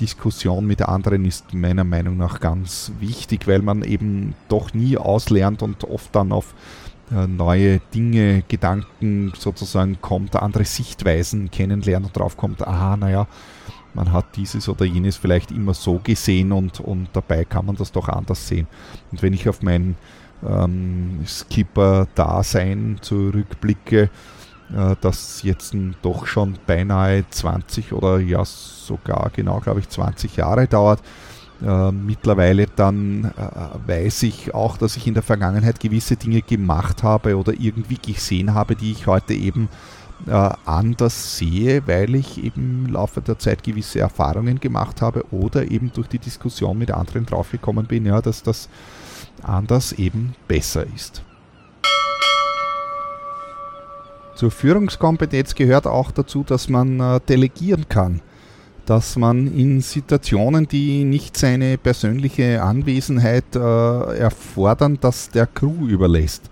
[0.00, 5.62] Diskussion mit anderen ist meiner Meinung nach ganz wichtig, weil man eben doch nie auslernt
[5.62, 12.36] und oft dann auf äh, neue Dinge, Gedanken sozusagen kommt, andere Sichtweisen kennenlernt und drauf
[12.36, 13.26] kommt, aha, naja,
[13.94, 17.90] man hat dieses oder jenes vielleicht immer so gesehen und, und dabei kann man das
[17.90, 18.68] doch anders sehen.
[19.10, 19.96] Und wenn ich auf mein
[20.46, 24.10] ähm, Skipper-Dasein zurückblicke,
[24.72, 30.66] äh, das jetzt doch schon beinahe 20 oder ja sogar genau, glaube ich, 20 Jahre
[30.66, 31.00] dauert.
[31.64, 37.02] Äh, mittlerweile dann äh, weiß ich auch, dass ich in der Vergangenheit gewisse Dinge gemacht
[37.02, 39.68] habe oder irgendwie gesehen habe, die ich heute eben
[40.26, 45.70] äh, anders sehe, weil ich eben im Laufe der Zeit gewisse Erfahrungen gemacht habe oder
[45.70, 48.68] eben durch die Diskussion mit anderen draufgekommen bin, ja, dass das
[49.42, 51.22] anders eben besser ist.
[54.34, 58.22] Zur Führungskompetenz gehört auch dazu, dass man äh, delegieren kann,
[58.90, 63.58] dass man in Situationen, die nicht seine persönliche Anwesenheit äh,
[64.18, 66.50] erfordern, dass der Crew überlässt.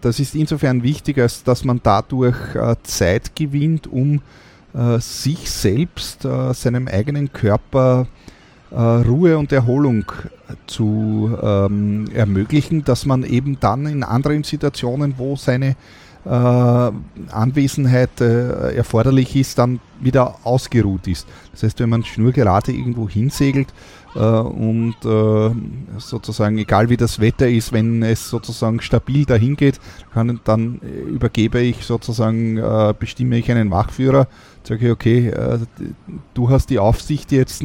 [0.00, 4.22] Das ist insofern wichtig, als dass man dadurch äh, Zeit gewinnt, um
[4.72, 8.06] äh, sich selbst, äh, seinem eigenen Körper
[8.70, 10.06] äh, Ruhe und Erholung
[10.66, 15.74] zu ähm, ermöglichen, dass man eben dann in anderen Situationen, wo seine äh,
[16.28, 21.26] Anwesenheit äh, erforderlich ist, dann wieder ausgeruht ist.
[21.50, 23.68] Das heißt, wenn man schnurgerade irgendwo hinsegelt
[24.14, 25.50] äh, und äh,
[25.98, 29.80] sozusagen, egal wie das Wetter ist, wenn es sozusagen stabil dahin geht,
[30.12, 34.28] kann, dann übergebe ich sozusagen, äh, bestimme ich einen Wachführer,
[34.62, 35.58] sage okay, äh,
[36.34, 37.64] du hast die Aufsicht jetzt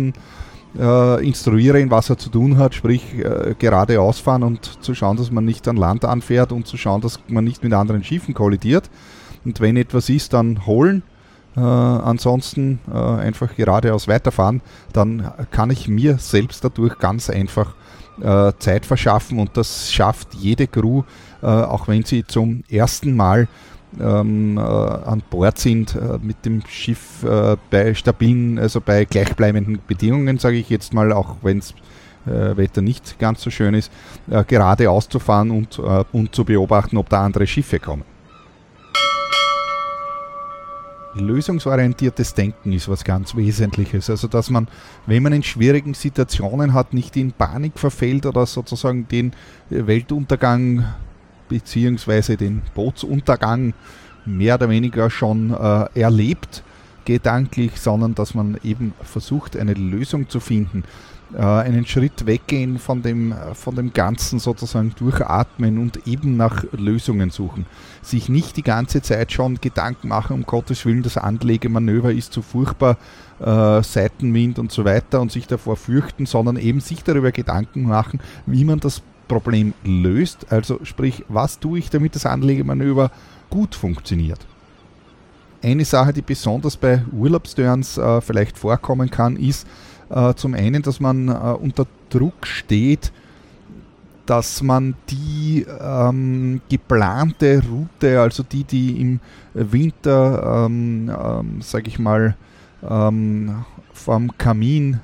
[0.80, 5.32] äh, ihn, was er zu tun hat, sprich äh, geradeaus fahren und zu schauen, dass
[5.32, 8.90] man nicht an Land anfährt und zu schauen, dass man nicht mit anderen Schiffen kollidiert.
[9.46, 11.04] Und wenn etwas ist, dann holen.
[11.56, 14.62] Äh, ansonsten äh, einfach geradeaus weiterfahren,
[14.94, 17.74] dann kann ich mir selbst dadurch ganz einfach
[18.22, 21.04] äh, Zeit verschaffen und das schafft jede Crew,
[21.42, 23.48] äh, auch wenn sie zum ersten Mal
[24.00, 29.80] ähm, äh, an Bord sind äh, mit dem Schiff äh, bei stabilen, also bei gleichbleibenden
[29.88, 31.74] Bedingungen, sage ich jetzt mal, auch wenn das
[32.26, 33.92] äh, Wetter nicht ganz so schön ist,
[34.30, 38.04] äh, gerade auszufahren und, äh, und zu beobachten, ob da andere Schiffe kommen.
[41.16, 44.10] Lösungsorientiertes Denken ist was ganz Wesentliches.
[44.10, 44.68] Also, dass man,
[45.06, 49.34] wenn man in schwierigen Situationen hat, nicht in Panik verfällt oder sozusagen den
[49.70, 50.86] Weltuntergang
[51.48, 53.74] beziehungsweise den Bootsuntergang
[54.26, 56.64] mehr oder weniger schon äh, erlebt,
[57.06, 60.84] gedanklich, sondern dass man eben versucht, eine Lösung zu finden,
[61.34, 67.30] äh, einen Schritt weggehen von dem, von dem Ganzen sozusagen durchatmen und eben nach Lösungen
[67.30, 67.66] suchen.
[68.02, 72.42] Sich nicht die ganze Zeit schon Gedanken machen, um Gottes Willen, das Anlegemanöver ist zu
[72.42, 72.98] furchtbar,
[73.40, 78.20] äh, Seitenwind und so weiter und sich davor fürchten, sondern eben sich darüber Gedanken machen,
[78.46, 80.52] wie man das Problem löst.
[80.52, 83.12] Also sprich, was tue ich, damit das Anlegemanöver
[83.50, 84.40] gut funktioniert.
[85.62, 89.68] Eine Sache, die besonders bei Urlaubsturns äh, vielleicht vorkommen kann, ist
[90.10, 93.12] äh, zum einen, dass man äh, unter Druck steht,
[94.26, 99.20] dass man die ähm, geplante Route, also die, die im
[99.54, 102.36] Winter, ähm, ähm, sage ich mal,
[102.88, 105.00] ähm, vom Kamin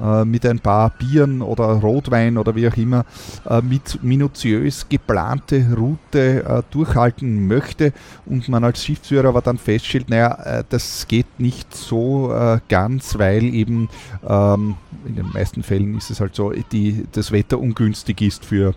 [0.00, 3.04] äh, mit ein paar Bieren oder Rotwein oder wie auch immer
[3.48, 7.92] äh, mit minutiös geplante Route äh, durchhalten möchte
[8.24, 12.32] und man als Schiffsführer aber dann feststellt, naja, das geht nicht so
[12.68, 13.88] ganz, weil eben
[14.28, 14.74] ähm,
[15.06, 18.74] in den meisten Fällen ist es halt so, die, das Wetter ungünstig ist für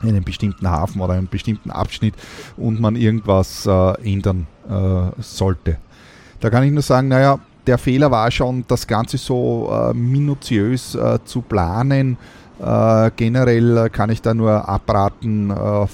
[0.00, 2.14] einen bestimmten Hafen oder einen bestimmten Abschnitt
[2.56, 4.46] und man irgendwas ändern
[5.18, 5.78] sollte.
[6.40, 10.94] Da kann ich nur sagen, naja, der Fehler war schon, das Ganze so äh, minutiös
[10.94, 12.16] äh, zu planen.
[12.60, 15.86] Äh, generell kann ich da nur abraten, äh,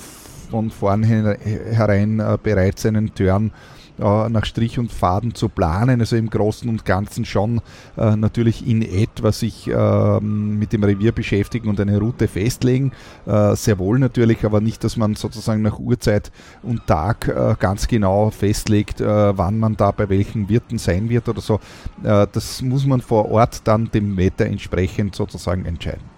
[0.50, 3.50] von vornherein äh, bereits einen Turn
[3.98, 7.60] nach Strich und Faden zu planen, also im Großen und Ganzen schon
[7.96, 12.92] äh, natürlich in etwa sich äh, mit dem Revier beschäftigen und eine Route festlegen,
[13.26, 16.32] äh, sehr wohl natürlich, aber nicht, dass man sozusagen nach Uhrzeit
[16.62, 21.28] und Tag äh, ganz genau festlegt, äh, wann man da bei welchen Wirten sein wird
[21.28, 21.60] oder so.
[22.02, 26.13] das muss man vor Ort dann dem Wetter entsprechend sozusagen entscheiden.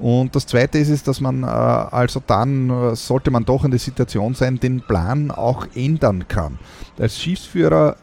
[0.00, 3.70] Und das Zweite ist es, dass man äh, also dann, äh, sollte man doch in
[3.70, 6.58] der Situation sein, den Plan auch ändern kann.
[6.98, 7.96] Als Schiffsführer,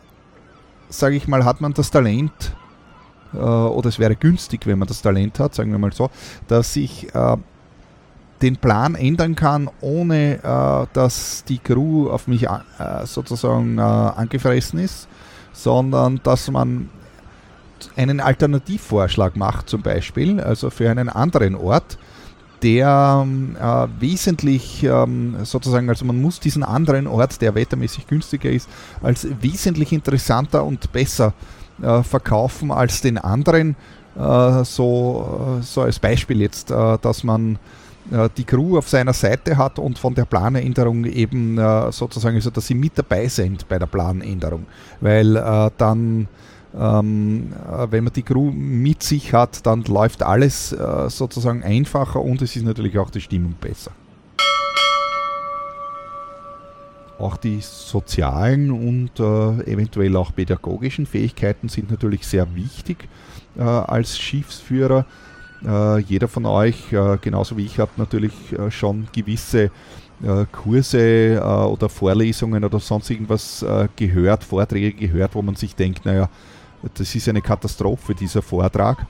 [0.89, 2.55] sage ich mal, hat man das Talent,
[3.33, 6.11] äh, oder es wäre günstig, wenn man das Talent hat, sagen wir mal so,
[6.47, 7.37] dass ich äh,
[8.43, 15.07] den Plan ändern kann, ohne äh, dass die Crew auf mich äh, sozusagen angefressen ist,
[15.51, 16.91] sondern dass man
[17.95, 21.97] einen Alternativvorschlag macht zum Beispiel, also für einen anderen Ort,
[22.63, 23.25] der
[23.59, 28.67] äh, wesentlich ähm, sozusagen, also man muss diesen anderen Ort, der wettermäßig günstiger ist,
[29.01, 31.33] als wesentlich interessanter und besser
[31.81, 33.75] äh, verkaufen als den anderen.
[34.15, 37.59] Äh, so, so als Beispiel jetzt, äh, dass man
[38.11, 42.49] äh, die Crew auf seiner Seite hat und von der Planänderung eben äh, sozusagen, also
[42.49, 44.65] dass sie mit dabei sind bei der Planänderung,
[44.99, 46.27] weil dann
[46.75, 52.21] ähm, äh, wenn man die Crew mit sich hat, dann läuft alles äh, sozusagen einfacher
[52.21, 53.91] und es ist natürlich auch die Stimmung besser.
[57.19, 63.07] Auch die sozialen und äh, eventuell auch pädagogischen Fähigkeiten sind natürlich sehr wichtig
[63.57, 65.05] äh, als Schiffsführer.
[65.65, 68.33] Äh, jeder von euch, äh, genauso wie ich, hat natürlich
[68.69, 69.71] schon gewisse
[70.51, 71.39] Kurse
[71.71, 73.63] oder Vorlesungen oder sonst irgendwas
[73.95, 76.27] gehört, Vorträge gehört, wo man sich denkt, naja,
[76.93, 79.05] das ist eine Katastrophe, dieser Vortrag.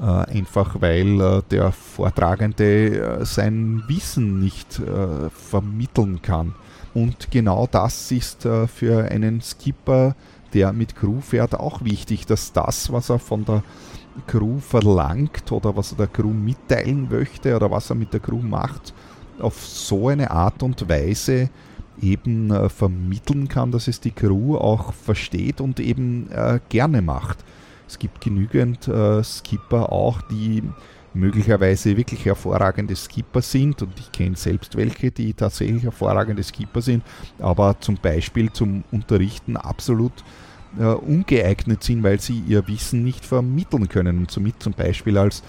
[0.00, 6.54] Äh, einfach weil äh, der Vortragende äh, sein Wissen nicht äh, vermitteln kann.
[6.94, 10.14] Und genau das ist äh, für einen Skipper,
[10.54, 13.62] der mit Crew fährt, auch wichtig, dass das, was er von der
[14.26, 18.42] Crew verlangt oder was er der Crew mitteilen möchte oder was er mit der Crew
[18.42, 18.92] macht,
[19.38, 21.48] auf so eine Art und Weise
[22.02, 27.38] eben äh, vermitteln kann, dass es die Crew auch versteht und eben äh, gerne macht.
[27.86, 30.62] Es gibt genügend äh, Skipper auch, die
[31.14, 37.04] möglicherweise wirklich hervorragende Skipper sind und ich kenne selbst welche, die tatsächlich hervorragende Skipper sind,
[37.38, 40.12] aber zum Beispiel zum Unterrichten absolut
[40.78, 45.42] äh, ungeeignet sind, weil sie ihr Wissen nicht vermitteln können und somit zum Beispiel als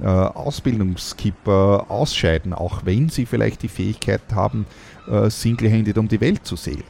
[0.00, 4.66] äh, Ausbildungsskipper ausscheiden, auch wenn sie vielleicht die Fähigkeit haben,
[5.10, 6.84] äh, single-handed um die Welt zu segeln.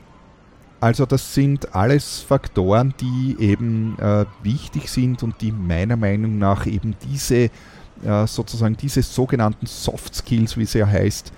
[0.80, 6.66] Also das sind alles Faktoren, die eben äh, wichtig sind und die meiner Meinung nach
[6.66, 7.50] eben diese
[8.04, 11.32] äh, sozusagen diese sogenannten Soft Skills, wie es ja heißt,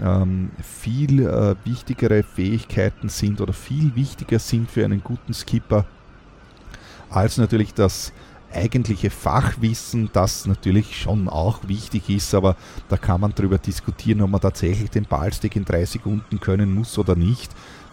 [0.00, 5.84] ähm, viel äh, wichtigere Fähigkeiten sind oder viel wichtiger sind für einen guten Skipper
[7.10, 8.12] als natürlich das
[8.56, 12.56] eigentliche Fachwissen, das natürlich schon auch wichtig ist, aber
[12.88, 16.98] da kann man darüber diskutieren, ob man tatsächlich den Ballstick in drei Sekunden können muss
[16.98, 17.50] oder nicht.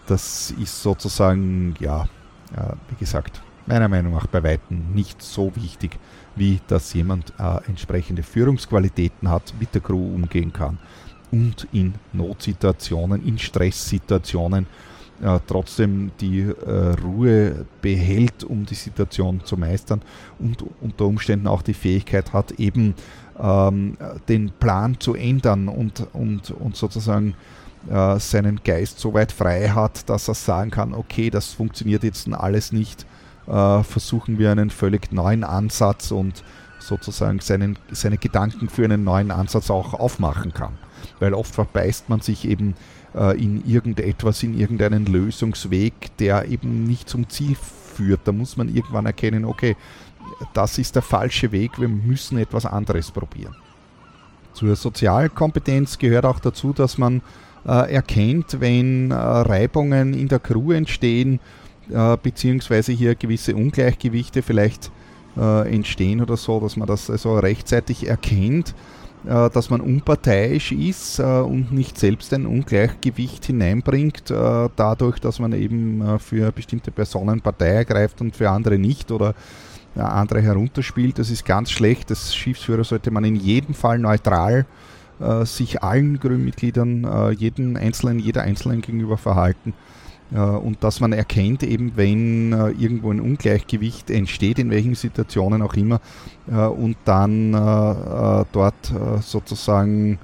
[0.07, 2.07] Das ist sozusagen, ja,
[2.55, 5.97] ja wie gesagt, meiner Meinung nach bei Weitem nicht so wichtig,
[6.35, 10.79] wie dass jemand äh, entsprechende Führungsqualitäten hat, mit der Crew umgehen kann
[11.31, 14.67] und in Notsituationen, in Stresssituationen
[15.21, 20.01] äh, trotzdem die äh, Ruhe behält, um die Situation zu meistern
[20.39, 22.95] und unter Umständen auch die Fähigkeit hat, eben
[23.39, 23.97] ähm,
[24.27, 27.35] den Plan zu ändern und, und, und sozusagen
[27.89, 32.31] äh, seinen Geist so weit frei hat, dass er sagen kann, okay, das funktioniert jetzt
[32.31, 33.05] alles nicht,
[33.47, 36.43] äh, versuchen wir einen völlig neuen Ansatz und
[36.79, 40.77] sozusagen seinen, seine Gedanken für einen neuen Ansatz auch aufmachen kann.
[41.19, 42.75] Weil oft verbeißt man sich eben
[43.13, 48.21] in irgendetwas, in irgendeinen Lösungsweg, der eben nicht zum Ziel führt.
[48.25, 49.75] Da muss man irgendwann erkennen, okay,
[50.53, 53.55] das ist der falsche Weg, wir müssen etwas anderes probieren.
[54.53, 57.21] Zur Sozialkompetenz gehört auch dazu, dass man
[57.65, 61.39] äh, erkennt, wenn äh, Reibungen in der Crew entstehen,
[61.89, 64.91] äh, beziehungsweise hier gewisse Ungleichgewichte vielleicht
[65.37, 71.19] äh, entstehen oder so, dass man das also rechtzeitig erkennt äh, dass man unparteiisch ist
[71.19, 77.41] äh, und nicht selbst ein Ungleichgewicht hineinbringt, äh, dadurch, dass man eben für bestimmte Personen
[77.41, 79.35] Partei ergreift und für andere nicht oder
[79.95, 81.19] andere herunterspielt.
[81.19, 82.09] Das ist ganz schlecht.
[82.09, 84.65] Als Schiffsführer sollte man in jedem Fall neutral
[85.43, 90.02] sich allen Grünmitgliedern, jedem Einzelnen, jeder Einzelnen gegenüber verhalten äh,
[90.37, 95.75] und dass man erkennt, eben wenn äh, irgendwo ein Ungleichgewicht entsteht, in welchen Situationen auch
[95.75, 96.01] immer,
[96.47, 97.51] äh, und dann
[98.51, 100.19] dort sozusagen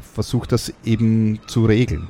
[0.00, 2.08] versucht, das eben zu regeln.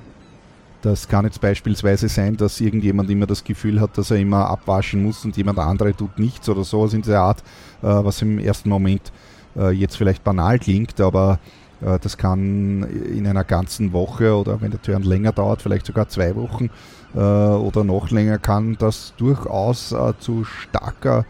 [0.83, 5.01] Das kann jetzt beispielsweise sein, dass irgendjemand immer das Gefühl hat, dass er immer abwaschen
[5.01, 7.39] muss und jemand andere tut nichts oder sowas in dieser Art,
[7.83, 9.13] äh, was im ersten Moment
[9.57, 11.62] äh, jetzt vielleicht banal klingt, aber äh,
[12.01, 16.37] das kann in einer ganzen Woche oder wenn der Turn länger dauert, vielleicht sogar zwei
[16.37, 16.71] Wochen
[17.15, 21.25] oder noch länger, kann das durchaus zu starker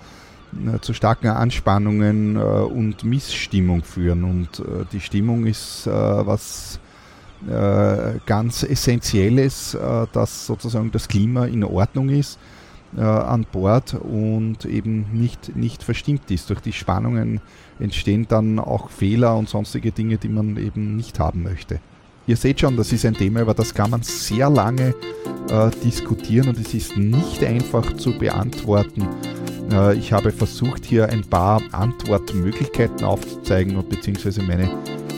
[0.83, 4.25] zu starken Anspannungen und Missstimmung führen.
[4.25, 6.79] Und die Stimmung ist was
[7.49, 12.39] äh, ganz Essentielles, äh, dass sozusagen das Klima in Ordnung ist
[12.97, 16.51] äh, an Bord und eben nicht, nicht verstimmt ist.
[16.51, 17.41] Durch die Spannungen
[17.83, 21.81] entstehen dann auch Fehler und sonstige Dinge, die man eben nicht haben möchte.
[22.27, 24.95] Ihr seht schon, das ist ein Thema, über das kann man sehr lange
[25.51, 29.09] äh, diskutieren und es ist nicht einfach zu beantworten.
[29.73, 34.71] Äh, ich habe versucht, hier ein paar Antwortmöglichkeiten aufzuzeigen und beziehungsweise meine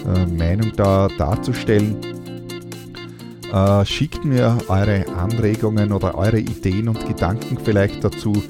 [0.06, 1.96] äh, Meinung da darzustellen.
[3.52, 8.42] Äh, schickt mir eure Anregungen oder eure Ideen und Gedanken vielleicht dazu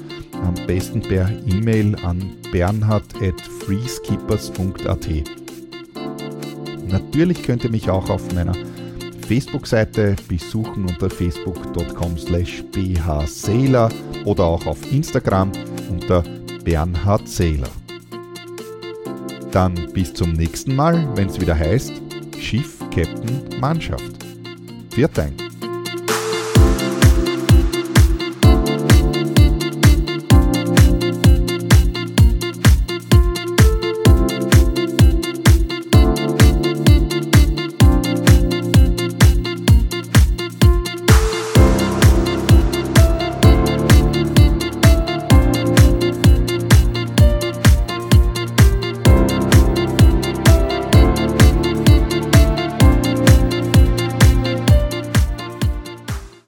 [0.45, 5.07] am besten per E-Mail an bernhard.freeskippers.at.
[6.87, 8.53] Natürlich könnt ihr mich auch auf meiner
[9.27, 13.89] Facebook-Seite besuchen unter facebook.com slash bhsailor
[14.25, 15.51] oder auch auf Instagram
[15.89, 16.23] unter
[16.63, 17.69] Bernhard Sailor.
[19.51, 21.93] Dann bis zum nächsten Mal, wenn es wieder heißt
[22.39, 24.13] Schiff, Captain, Mannschaft.
[25.13, 25.44] Dank.